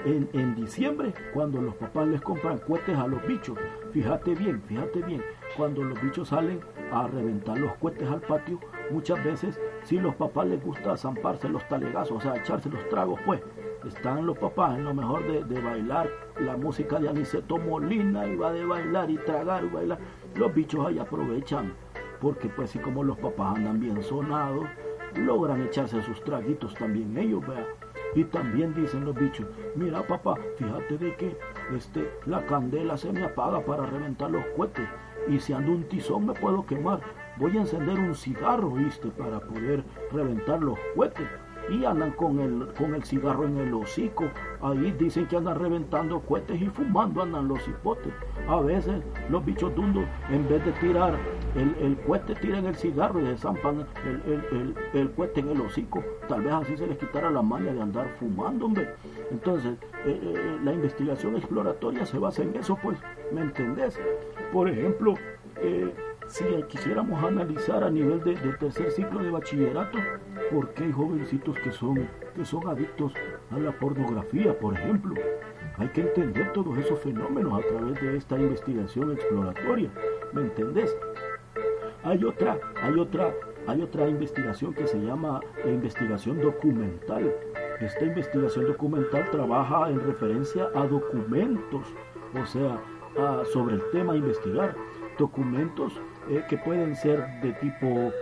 en, 0.05 0.55
diciembre, 0.55 1.14
cuando 1.32 1.61
los 1.61 1.74
papás 1.76 2.09
les 2.09 2.20
compran 2.20 2.59
cohetes 2.59 2.96
a 2.96 3.07
los 3.07 3.24
bichos, 3.26 3.59
fíjate 3.92 4.34
bien, 4.34 4.62
fíjate 4.62 5.03
bien, 5.03 5.22
cuando 5.57 5.82
los 5.84 6.00
bichos 6.03 6.28
salen 6.28 6.61
a 6.92 7.07
reventar 7.07 7.59
los 7.59 7.74
cohetes 7.74 8.09
al 8.09 8.20
patio, 8.20 8.59
muchas 8.90 9.22
veces 9.24 9.61
si 9.84 9.98
los 9.98 10.14
papás 10.16 10.46
les 10.46 10.64
gusta 10.64 10.96
zamparse 10.96 11.48
los 11.48 11.66
talegazos, 11.68 12.18
o 12.18 12.20
sea, 12.20 12.36
echarse 12.36 12.68
los 12.68 12.88
tragos, 12.88 13.20
pues 13.24 13.40
están 13.86 14.26
los 14.26 14.38
papás 14.38 14.76
en 14.76 14.84
lo 14.84 14.94
mejor 14.94 15.26
de, 15.26 15.44
de 15.44 15.61
bailar 15.61 16.09
la 16.40 16.57
música 16.57 16.98
de 16.98 17.09
Aniceto 17.09 17.59
Molina 17.59 18.26
y 18.26 18.36
va 18.36 18.53
de 18.53 18.64
bailar 18.64 19.11
y 19.11 19.16
tragar 19.18 19.64
y 19.64 19.68
bailar. 19.68 19.98
Los 20.36 20.55
bichos 20.55 20.86
ahí 20.86 20.98
aprovechan 20.98 21.72
porque 22.20 22.48
pues 22.48 22.70
si 22.70 22.78
como 22.78 23.03
los 23.03 23.18
papás 23.18 23.57
andan 23.57 23.80
bien 23.80 24.00
sonados, 24.00 24.66
logran 25.16 25.62
echarse 25.62 26.00
sus 26.03 26.22
traguitos 26.22 26.74
también 26.74 27.18
ellos, 27.18 27.44
vea. 27.46 27.66
Y 28.14 28.24
también 28.24 28.74
dicen 28.74 29.04
los 29.04 29.14
bichos, 29.14 29.46
mira 29.74 30.06
papá, 30.06 30.34
fíjate 30.56 30.98
de 30.98 31.16
que 31.16 31.36
este, 31.74 32.10
la 32.26 32.44
candela 32.46 32.96
se 32.96 33.12
me 33.12 33.24
apaga 33.24 33.64
para 33.64 33.86
reventar 33.86 34.30
los 34.30 34.44
cohetes. 34.56 34.88
Y 35.28 35.38
si 35.38 35.52
ando 35.52 35.72
un 35.72 35.84
tizón 35.84 36.26
me 36.26 36.34
puedo 36.34 36.66
quemar. 36.66 37.00
Voy 37.38 37.56
a 37.56 37.62
encender 37.62 37.98
un 37.98 38.14
cigarro, 38.14 38.70
viste, 38.72 39.08
para 39.08 39.40
poder 39.40 39.82
reventar 40.12 40.60
los 40.60 40.78
cohetes 40.94 41.26
y 41.70 41.84
andan 41.84 42.12
con 42.12 42.40
el, 42.40 42.68
con 42.78 42.94
el 42.94 43.02
cigarro 43.02 43.46
en 43.46 43.58
el 43.58 43.74
hocico. 43.74 44.24
Ahí 44.60 44.94
dicen 44.98 45.26
que 45.26 45.36
andan 45.36 45.58
reventando 45.58 46.20
cohetes 46.20 46.60
y 46.60 46.66
fumando 46.66 47.22
andan 47.22 47.48
los 47.48 47.66
hipotes. 47.66 48.12
A 48.48 48.60
veces 48.60 49.02
los 49.28 49.44
bichos 49.44 49.74
dundos, 49.74 50.04
en 50.30 50.48
vez 50.48 50.64
de 50.64 50.72
tirar 50.72 51.16
el, 51.54 51.74
el 51.80 51.96
cohete, 51.98 52.34
tiran 52.36 52.66
el 52.66 52.74
cigarro 52.74 53.20
y 53.20 53.36
zampan 53.36 53.86
el, 54.04 54.44
el, 54.52 54.74
el, 54.92 55.10
cohete 55.12 55.40
en 55.40 55.50
el 55.50 55.60
hocico. 55.60 56.02
Tal 56.28 56.42
vez 56.42 56.52
así 56.52 56.76
se 56.76 56.86
les 56.86 56.98
quitara 56.98 57.30
la 57.30 57.42
maña 57.42 57.72
de 57.72 57.80
andar 57.80 58.08
fumando. 58.18 58.70
Entonces, 59.30 59.76
eh, 60.04 60.20
eh, 60.22 60.58
la 60.62 60.72
investigación 60.72 61.36
exploratoria 61.36 62.06
se 62.06 62.18
basa 62.18 62.42
en 62.42 62.56
eso, 62.56 62.78
pues, 62.82 62.98
¿me 63.32 63.42
entendés? 63.42 63.98
Por 64.52 64.68
ejemplo, 64.68 65.14
eh, 65.56 65.92
si 66.33 66.45
quisiéramos 66.62 67.22
analizar 67.22 67.85
a 67.85 67.91
nivel 67.91 68.24
de, 68.24 68.35
tercer 68.59 68.91
ciclo 68.91 69.22
de 69.22 69.30
bachillerato, 69.30 69.99
¿por 70.51 70.72
qué 70.72 70.85
hay 70.85 70.93
jovencitos 70.93 71.59
que 71.59 71.70
son, 71.70 72.09
que 72.35 72.45
son 72.47 72.66
adictos 72.68 73.12
a 73.51 73.59
la 73.59 73.70
pornografía, 73.78 74.59
por 74.59 74.72
ejemplo? 74.72 75.14
Hay 75.76 75.89
que 75.89 76.01
entender 76.01 76.51
todos 76.55 76.78
esos 76.78 76.99
fenómenos 77.01 77.62
a 77.62 77.66
través 77.68 78.01
de 78.01 78.16
esta 78.16 78.39
investigación 78.39 79.12
exploratoria, 79.12 79.91
¿me 80.33 80.41
entendés? 80.43 80.97
Hay 82.03 82.24
otra, 82.24 82.59
hay 82.83 82.99
otra, 82.99 83.35
hay 83.66 83.83
otra 83.83 84.09
investigación 84.09 84.72
que 84.72 84.87
se 84.87 84.99
llama 85.01 85.39
investigación 85.66 86.41
documental. 86.41 87.30
Esta 87.78 88.07
investigación 88.07 88.68
documental 88.68 89.30
trabaja 89.30 89.91
en 89.91 90.01
referencia 90.01 90.68
a 90.74 90.87
documentos, 90.87 91.87
o 92.41 92.47
sea, 92.47 92.80
sobre 93.53 93.74
el 93.74 93.83
tema 93.93 94.16
investigar 94.16 94.74
documentos 95.18 96.01
eh, 96.31 96.45
que 96.49 96.57
pueden 96.59 96.95
ser 96.97 97.27
de 97.43 97.53
tipo 97.55 98.12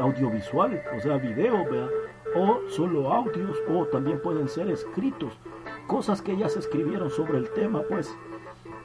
audiovisual, 0.00 0.82
o 0.96 1.00
sea, 1.00 1.16
video, 1.18 1.64
o 2.36 2.60
solo 2.68 3.12
audios, 3.12 3.56
o 3.68 3.86
también 3.86 4.20
pueden 4.20 4.48
ser 4.48 4.70
escritos, 4.70 5.32
cosas 5.86 6.22
que 6.22 6.32
ellas 6.32 6.56
escribieron 6.56 7.10
sobre 7.10 7.38
el 7.38 7.50
tema, 7.50 7.82
pues 7.88 8.14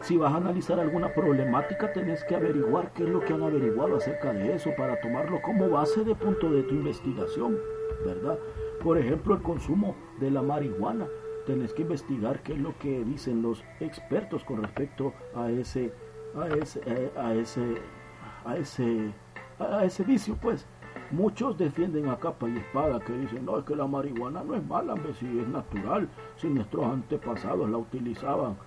si 0.01 0.17
vas 0.17 0.33
a 0.33 0.37
analizar 0.37 0.79
alguna 0.79 1.13
problemática, 1.13 1.91
tenés 1.91 2.23
que 2.25 2.35
averiguar 2.35 2.93
qué 2.93 3.03
es 3.03 3.09
lo 3.09 3.19
que 3.21 3.33
han 3.33 3.43
averiguado 3.43 3.97
acerca 3.97 4.31
de 4.31 4.53
eso 4.53 4.71
para 4.77 4.99
tomarlo 5.01 5.41
como 5.41 5.69
base 5.69 6.03
de 6.03 6.15
punto 6.15 6.51
de 6.51 6.63
tu 6.63 6.75
investigación, 6.75 7.57
¿verdad? 8.05 8.37
Por 8.83 8.97
ejemplo, 8.97 9.35
el 9.35 9.41
consumo 9.41 9.95
de 10.19 10.31
la 10.31 10.41
marihuana. 10.41 11.07
Tenés 11.45 11.73
que 11.73 11.81
investigar 11.81 12.43
qué 12.43 12.53
es 12.53 12.59
lo 12.59 12.77
que 12.77 13.03
dicen 13.05 13.41
los 13.41 13.63
expertos 13.79 14.43
con 14.43 14.61
respecto 14.61 15.13
a 15.33 15.49
ese 15.49 15.91
a 16.41 16.47
ese, 16.47 17.11
a 17.17 17.33
ese, 17.33 19.11
a 19.59 19.83
ese, 19.83 20.03
vicio, 20.03 20.35
pues. 20.41 20.65
Muchos 21.11 21.57
defienden 21.57 22.09
a 22.09 22.17
capa 22.17 22.49
y 22.49 22.57
espada 22.57 22.99
que 22.99 23.13
dicen, 23.13 23.45
no, 23.45 23.59
es 23.59 23.65
que 23.65 23.75
la 23.75 23.87
marihuana 23.87 24.43
no 24.43 24.55
es 24.55 24.65
mala, 24.65 24.95
si 25.17 25.39
es 25.39 25.47
natural, 25.47 26.09
si 26.35 26.47
nuestros 26.47 26.85
antepasados 26.85 27.69
la 27.69 27.77
utilizaban. 27.77 28.57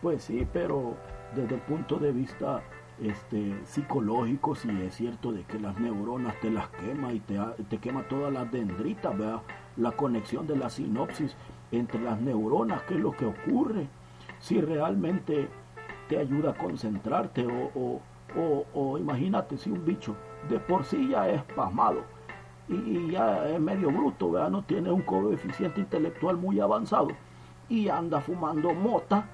Pues 0.00 0.22
sí, 0.22 0.46
pero 0.50 0.94
desde 1.34 1.56
el 1.56 1.60
punto 1.60 1.96
de 1.96 2.12
vista 2.12 2.62
este, 3.02 3.54
psicológico, 3.64 4.54
si 4.54 4.70
es 4.82 4.94
cierto 4.94 5.32
de 5.32 5.42
que 5.44 5.58
las 5.58 5.78
neuronas 5.78 6.38
te 6.40 6.50
las 6.50 6.68
quema 6.68 7.12
y 7.12 7.20
te, 7.20 7.38
te 7.68 7.78
quema 7.78 8.02
todas 8.04 8.32
las 8.32 8.50
dendritas, 8.50 9.16
vea 9.18 9.42
la 9.76 9.92
conexión 9.92 10.46
de 10.46 10.56
la 10.56 10.70
sinopsis 10.70 11.36
entre 11.70 12.00
las 12.00 12.20
neuronas, 12.20 12.82
qué 12.84 12.94
es 12.94 13.00
lo 13.00 13.12
que 13.12 13.26
ocurre. 13.26 13.88
Si 14.38 14.60
realmente 14.60 15.48
te 16.10 16.18
ayuda 16.18 16.50
a 16.50 16.54
concentrarte 16.54 17.46
o, 17.46 18.00
o, 18.74 18.98
imagínate 18.98 19.56
si 19.56 19.70
un 19.70 19.84
bicho 19.84 20.16
de 20.48 20.58
por 20.58 20.84
sí 20.84 21.08
ya 21.08 21.28
es 21.28 21.40
pasmado 21.54 22.02
y, 22.68 23.12
ya 23.12 23.48
es 23.48 23.60
medio 23.60 23.92
bruto, 23.92 24.32
¿verdad? 24.32 24.50
no 24.50 24.62
tiene 24.64 24.90
un 24.90 25.02
coeficiente 25.02 25.80
intelectual 25.80 26.36
muy 26.36 26.58
avanzado 26.58 27.10
y 27.68 27.88
anda 27.88 28.20
fumando 28.20 28.74
mota, 28.74 29.28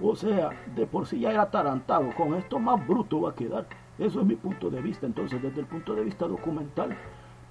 o 0.00 0.16
sea, 0.16 0.50
de 0.74 0.86
por 0.86 1.06
sí 1.06 1.20
ya 1.20 1.32
era 1.32 1.42
atarantado, 1.42 2.08
con 2.16 2.32
esto 2.34 2.58
más 2.58 2.84
bruto 2.86 3.20
va 3.20 3.30
a 3.30 3.34
quedar. 3.34 3.66
Eso 3.98 4.20
es 4.20 4.26
mi 4.26 4.34
punto 4.34 4.70
de 4.70 4.80
vista. 4.80 5.04
Entonces, 5.04 5.42
desde 5.42 5.60
el 5.60 5.66
punto 5.66 5.94
de 5.94 6.02
vista 6.02 6.26
documental, 6.26 6.96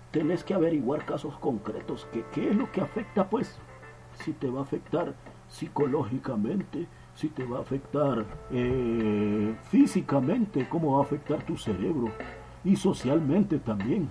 tenés 0.10 0.44
que 0.44 0.56
averiguar 0.56 1.06
casos 1.06 1.38
concretos, 1.38 2.08
que 2.12 2.26
qué 2.34 2.50
es 2.50 2.56
lo 2.56 2.72
que 2.72 2.82
afecta, 2.82 3.30
pues, 3.30 3.60
si 4.16 4.34
te 4.34 4.50
va 4.50 4.62
a 4.62 4.64
afectar 4.64 5.14
psicológicamente, 5.48 6.88
si 7.16 7.30
te 7.30 7.44
va 7.44 7.60
a 7.60 7.62
afectar 7.62 8.26
eh, 8.52 9.56
físicamente, 9.70 10.68
cómo 10.70 10.94
va 10.94 11.00
a 11.00 11.04
afectar 11.04 11.44
tu 11.44 11.58
cerebro 11.58 12.10
y 12.64 12.76
socialmente 12.76 13.60
también. 13.60 14.10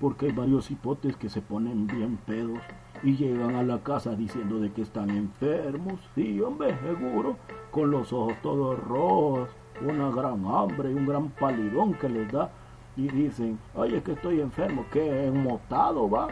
Porque 0.00 0.26
hay 0.26 0.32
varios 0.32 0.70
hipotes 0.70 1.16
que 1.16 1.28
se 1.28 1.42
ponen 1.42 1.86
bien 1.86 2.16
pedos 2.26 2.58
y 3.02 3.16
llegan 3.16 3.54
a 3.54 3.62
la 3.62 3.82
casa 3.82 4.14
diciendo 4.14 4.58
de 4.58 4.72
que 4.72 4.82
están 4.82 5.10
enfermos. 5.10 6.00
Sí, 6.14 6.40
hombre, 6.40 6.76
seguro, 6.80 7.36
con 7.70 7.90
los 7.90 8.12
ojos 8.12 8.34
todos 8.42 8.82
rojos, 8.82 9.50
una 9.86 10.10
gran 10.10 10.44
hambre 10.46 10.90
y 10.90 10.94
un 10.94 11.06
gran 11.06 11.28
palidón 11.30 11.94
que 11.94 12.08
les 12.08 12.32
da. 12.32 12.50
Y 12.96 13.08
dicen, 13.08 13.58
oye, 13.74 13.98
es 13.98 14.02
que 14.02 14.12
estoy 14.12 14.40
enfermo, 14.40 14.84
que 14.90 15.26
enmotado 15.26 16.08
va. 16.08 16.28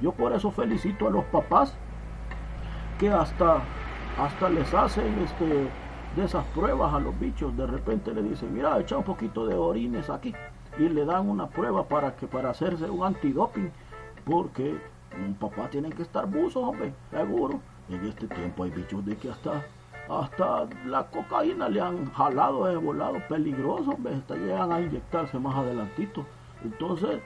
Yo 0.00 0.12
por 0.12 0.32
eso 0.32 0.50
felicito 0.50 1.06
a 1.06 1.10
los 1.10 1.24
papás 1.26 1.76
que 2.98 3.08
hasta 3.08 3.62
hasta 4.18 4.48
les 4.48 4.72
hacen 4.74 5.18
este, 5.20 5.68
de 6.16 6.24
esas 6.24 6.44
pruebas 6.48 6.92
a 6.94 7.00
los 7.00 7.18
bichos. 7.18 7.56
De 7.56 7.66
repente 7.66 8.12
le 8.12 8.22
dicen, 8.22 8.52
mira, 8.52 8.78
echa 8.78 8.96
un 8.96 9.04
poquito 9.04 9.46
de 9.46 9.54
orines 9.54 10.10
aquí. 10.10 10.34
Y 10.78 10.88
le 10.88 11.04
dan 11.04 11.28
una 11.28 11.48
prueba 11.48 11.84
para 11.84 12.16
que 12.16 12.26
para 12.26 12.50
hacerse 12.50 12.88
un 12.88 13.04
antidoping. 13.04 13.70
Porque 14.24 14.76
un 15.24 15.34
papá 15.34 15.68
tiene 15.68 15.90
que 15.90 16.02
estar 16.02 16.26
buzo, 16.26 16.60
hombre, 16.60 16.94
seguro. 17.10 17.60
En 17.88 18.04
este 18.06 18.26
tiempo 18.28 18.64
hay 18.64 18.70
bichos 18.70 19.04
de 19.04 19.16
que 19.16 19.30
hasta 19.30 19.62
hasta 20.08 20.66
la 20.86 21.04
cocaína 21.04 21.68
le 21.68 21.80
han 21.80 22.12
jalado, 22.12 22.68
he 22.70 22.76
volado 22.76 23.20
peligroso, 23.28 23.92
hombre, 23.92 24.14
hasta 24.16 24.34
llegan 24.34 24.72
a 24.72 24.80
inyectarse 24.80 25.38
más 25.38 25.56
adelantito. 25.56 26.26
Entonces, 26.64 27.20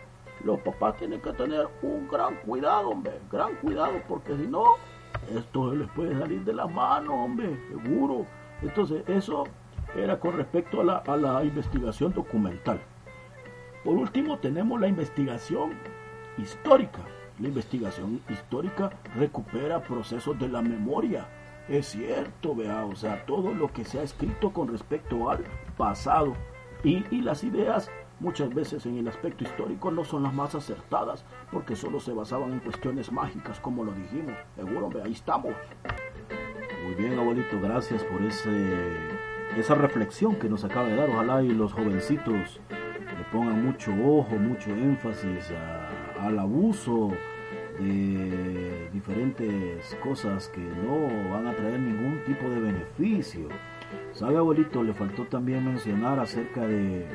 los 0.44 0.60
papás 0.60 0.96
tienen 0.96 1.20
que 1.20 1.32
tener 1.32 1.66
un 1.82 2.06
gran 2.08 2.36
cuidado, 2.36 2.90
hombre, 2.90 3.18
gran 3.30 3.54
cuidado, 3.56 3.94
porque 4.08 4.36
si 4.36 4.46
no, 4.46 4.76
esto 5.34 5.74
les 5.74 5.88
puede 5.90 6.18
salir 6.18 6.44
de 6.44 6.54
la 6.54 6.66
mano, 6.66 7.24
hombre, 7.24 7.58
seguro. 7.68 8.26
Entonces, 8.62 9.02
eso 9.08 9.44
era 9.96 10.18
con 10.18 10.36
respecto 10.36 10.80
a 10.80 10.84
la, 10.84 10.96
a 10.98 11.16
la 11.16 11.44
investigación 11.44 12.12
documental. 12.12 12.80
Por 13.84 13.96
último, 13.96 14.38
tenemos 14.38 14.80
la 14.80 14.88
investigación 14.88 15.72
histórica. 16.38 17.00
La 17.38 17.48
investigación 17.48 18.20
histórica 18.28 18.90
recupera 19.14 19.82
procesos 19.82 20.38
de 20.38 20.48
la 20.48 20.62
memoria. 20.62 21.26
Es 21.68 21.86
cierto, 21.86 22.54
vea, 22.54 22.84
o 22.84 22.94
sea, 22.94 23.26
todo 23.26 23.52
lo 23.52 23.72
que 23.72 23.84
se 23.84 23.98
ha 23.98 24.02
escrito 24.02 24.52
con 24.52 24.68
respecto 24.68 25.30
al 25.30 25.44
pasado 25.76 26.34
y, 26.82 27.04
y 27.10 27.20
las 27.20 27.44
ideas 27.44 27.90
muchas 28.20 28.52
veces 28.54 28.86
en 28.86 28.98
el 28.98 29.08
aspecto 29.08 29.44
histórico 29.44 29.90
no 29.90 30.04
son 30.04 30.22
las 30.22 30.34
más 30.34 30.54
acertadas 30.54 31.24
porque 31.52 31.76
solo 31.76 32.00
se 32.00 32.12
basaban 32.12 32.52
en 32.52 32.60
cuestiones 32.60 33.12
mágicas 33.12 33.60
como 33.60 33.84
lo 33.84 33.92
dijimos. 33.92 34.34
Seguro, 34.54 34.90
ahí 35.04 35.12
estamos. 35.12 35.54
Muy 36.84 36.94
bien, 36.94 37.18
abuelito, 37.18 37.60
gracias 37.60 38.04
por 38.04 38.22
ese, 38.22 38.92
esa 39.56 39.74
reflexión 39.74 40.36
que 40.36 40.48
nos 40.48 40.64
acaba 40.64 40.88
de 40.88 40.96
dar. 40.96 41.10
Ojalá 41.10 41.42
y 41.42 41.48
los 41.48 41.72
jovencitos 41.72 42.60
le 42.70 43.24
pongan 43.32 43.64
mucho 43.64 43.92
ojo, 43.92 44.36
mucho 44.36 44.70
énfasis 44.70 45.52
al 46.20 46.38
abuso 46.38 47.10
de 47.78 48.88
diferentes 48.92 49.94
cosas 50.02 50.48
que 50.48 50.60
no 50.60 51.30
van 51.30 51.46
a 51.46 51.54
traer 51.54 51.78
ningún 51.78 52.22
tipo 52.24 52.48
de 52.48 52.60
beneficio. 52.60 53.48
¿Sabe, 54.12 54.38
abuelito? 54.38 54.82
Le 54.82 54.94
faltó 54.94 55.24
también 55.24 55.64
mencionar 55.64 56.18
acerca 56.18 56.66
de 56.66 57.06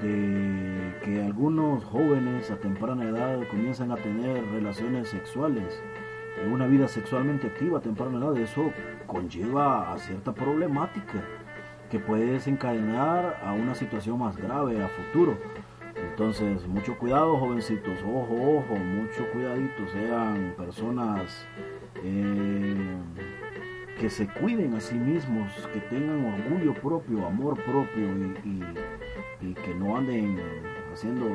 de 0.00 0.94
que 1.04 1.22
algunos 1.22 1.84
jóvenes 1.84 2.50
a 2.50 2.56
temprana 2.56 3.04
edad 3.04 3.46
comienzan 3.48 3.92
a 3.92 3.96
tener 3.96 4.44
relaciones 4.50 5.08
sexuales, 5.08 5.82
una 6.50 6.66
vida 6.66 6.88
sexualmente 6.88 7.48
activa 7.48 7.78
a 7.78 7.82
temprana 7.82 8.18
edad, 8.18 8.36
eso 8.38 8.72
conlleva 9.06 9.92
a 9.92 9.98
cierta 9.98 10.32
problemática 10.32 11.22
que 11.90 11.98
puede 11.98 12.32
desencadenar 12.32 13.38
a 13.44 13.52
una 13.52 13.74
situación 13.74 14.18
más 14.18 14.36
grave 14.36 14.82
a 14.82 14.88
futuro. 14.88 15.36
Entonces, 15.94 16.66
mucho 16.66 16.96
cuidado, 16.98 17.36
jovencitos, 17.36 17.98
ojo, 18.02 18.34
ojo, 18.58 18.74
mucho 18.76 19.30
cuidadito, 19.30 19.86
sean 19.92 20.54
personas 20.56 21.46
eh, 22.02 22.96
que 24.00 24.08
se 24.08 24.26
cuiden 24.26 24.74
a 24.74 24.80
sí 24.80 24.94
mismos, 24.94 25.52
que 25.72 25.80
tengan 25.80 26.24
orgullo 26.24 26.74
propio, 26.74 27.26
amor 27.26 27.62
propio 27.62 28.08
y 28.44 28.62
y 29.42 29.54
que 29.54 29.74
no 29.74 29.96
anden 29.96 30.38
haciendo 30.92 31.26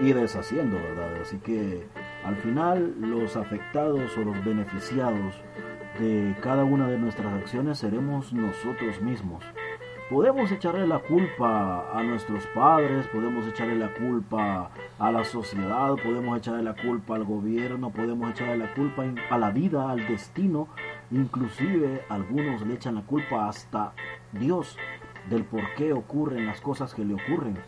y 0.00 0.12
deshaciendo, 0.12 0.76
¿verdad? 0.76 1.20
Así 1.20 1.38
que 1.38 1.86
al 2.24 2.36
final 2.36 2.94
los 3.00 3.36
afectados 3.36 4.16
o 4.16 4.22
los 4.22 4.44
beneficiados 4.44 5.34
de 5.98 6.34
cada 6.40 6.64
una 6.64 6.88
de 6.88 6.98
nuestras 6.98 7.32
acciones 7.34 7.78
seremos 7.78 8.32
nosotros 8.32 9.00
mismos. 9.00 9.44
Podemos 10.10 10.50
echarle 10.52 10.86
la 10.86 10.98
culpa 10.98 11.90
a 11.90 12.02
nuestros 12.02 12.46
padres, 12.48 13.06
podemos 13.08 13.46
echarle 13.46 13.76
la 13.76 13.94
culpa 13.94 14.70
a 14.98 15.10
la 15.10 15.24
sociedad, 15.24 15.94
podemos 16.04 16.36
echarle 16.36 16.62
la 16.62 16.74
culpa 16.74 17.16
al 17.16 17.24
gobierno, 17.24 17.90
podemos 17.90 18.30
echarle 18.30 18.58
la 18.58 18.74
culpa 18.74 19.04
a 19.30 19.38
la 19.38 19.50
vida, 19.50 19.90
al 19.90 20.06
destino, 20.06 20.68
inclusive 21.10 22.04
algunos 22.10 22.66
le 22.66 22.74
echan 22.74 22.96
la 22.96 23.02
culpa 23.02 23.48
hasta 23.48 23.94
Dios 24.32 24.76
del 25.30 25.44
por 25.44 25.62
qué 25.74 25.92
ocurren 25.92 26.46
las 26.46 26.60
cosas 26.60 26.94
que 26.94 27.04
le 27.04 27.14
ocurren. 27.14 27.58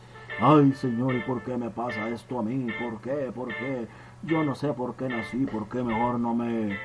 Ay 0.41 0.73
Señor, 0.73 1.15
¿y 1.15 1.21
por 1.21 1.43
qué 1.43 1.57
me 1.57 1.71
pasa 1.71 2.09
esto 2.09 2.41
a 2.41 2.43
mí? 2.43 2.67
¿Por 2.81 3.01
qué? 3.01 3.31
¿Por 3.33 3.49
qué? 3.49 3.87
Yo 4.23 4.43
no 4.43 4.55
sé 4.55 4.73
por 4.73 4.97
qué 4.97 5.09
nací, 5.09 5.47
por 5.47 5.69
qué 5.69 5.83
mejor 5.83 6.19
no 6.19 6.35
me 6.35 6.77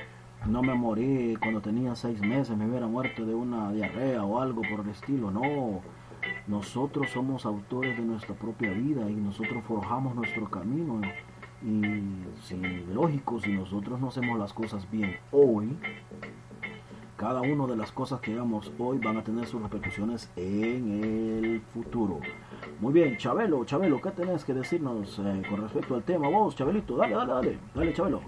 no 0.46 0.62
me 0.62 0.74
morí 0.74 1.36
cuando 1.42 1.62
tenía 1.62 1.96
seis 1.96 2.22
meses, 2.22 2.56
me 2.56 2.66
hubiera 2.66 2.88
muerto 2.88 3.26
de 3.26 3.36
una 3.36 3.72
diarrea 3.74 4.24
o 4.24 4.40
algo 4.40 4.62
por 4.62 4.86
el 4.86 4.90
estilo. 4.90 5.32
No, 5.32 5.82
nosotros 6.48 7.10
somos 7.10 7.46
autores 7.46 7.98
de 7.98 8.04
nuestra 8.04 8.36
propia 8.36 8.72
vida 8.72 9.10
y 9.10 9.16
nosotros 9.16 9.64
forjamos 9.68 10.16
nuestro 10.16 10.50
camino. 10.50 11.02
Y 11.62 12.94
lógico, 12.94 13.40
si 13.42 13.52
nosotros 13.52 14.00
no 14.00 14.08
hacemos 14.08 14.40
las 14.40 14.54
cosas 14.54 14.90
bien 14.90 15.18
hoy, 15.32 15.78
cada 17.20 17.42
una 17.42 17.68
de 17.68 17.76
las 17.76 17.92
cosas 17.92 18.22
que 18.22 18.32
hagamos 18.32 18.72
hoy 18.80 18.98
van 18.98 19.18
a 19.18 19.24
tener 19.24 19.46
sus 19.46 19.62
repercusiones 19.62 20.32
en 20.38 21.04
el 21.04 21.62
futuro. 21.74 22.22
Muy 22.80 22.94
bien, 22.94 23.18
Chabelo, 23.18 23.66
Chabelo, 23.66 24.00
¿qué 24.00 24.12
tenés 24.12 24.46
que 24.46 24.54
decirnos 24.54 25.20
eh, 25.20 25.42
con 25.50 25.62
respecto 25.62 25.96
al 25.96 26.04
tema? 26.04 26.30
Vos, 26.30 26.56
Chabelito, 26.56 26.96
dale, 26.96 27.16
dale, 27.16 27.34
dale, 27.34 27.60
dale, 27.76 27.94
Chabelo. 27.94 28.22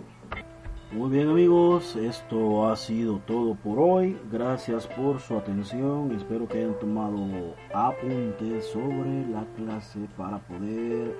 Muy 0.91 1.09
bien 1.09 1.29
amigos, 1.29 1.95
esto 1.95 2.67
ha 2.67 2.75
sido 2.75 3.19
todo 3.19 3.55
por 3.55 3.79
hoy. 3.79 4.19
Gracias 4.29 4.87
por 4.87 5.21
su 5.21 5.37
atención. 5.37 6.11
Espero 6.11 6.45
que 6.49 6.57
hayan 6.57 6.77
tomado 6.77 7.55
apuntes 7.73 8.65
sobre 8.65 9.25
la 9.27 9.45
clase 9.55 9.99
para 10.17 10.39
poder 10.39 11.15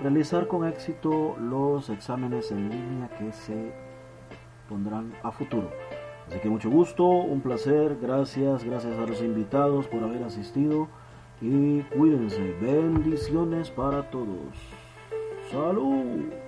realizar 0.00 0.48
con 0.48 0.66
éxito 0.66 1.36
los 1.38 1.90
exámenes 1.90 2.50
en 2.52 2.70
línea 2.70 3.10
que 3.18 3.30
se 3.32 3.74
pondrán 4.66 5.12
a 5.22 5.30
futuro. 5.30 5.68
Así 6.28 6.38
que 6.40 6.48
mucho 6.48 6.70
gusto, 6.70 7.04
un 7.04 7.40
placer, 7.40 7.98
gracias, 8.00 8.64
gracias 8.64 8.98
a 8.98 9.06
los 9.06 9.22
invitados 9.22 9.86
por 9.88 10.02
haber 10.04 10.22
asistido 10.22 10.88
y 11.40 11.80
cuídense. 11.82 12.56
Bendiciones 12.60 13.70
para 13.70 14.10
todos. 14.10 14.54
Salud. 15.50 16.41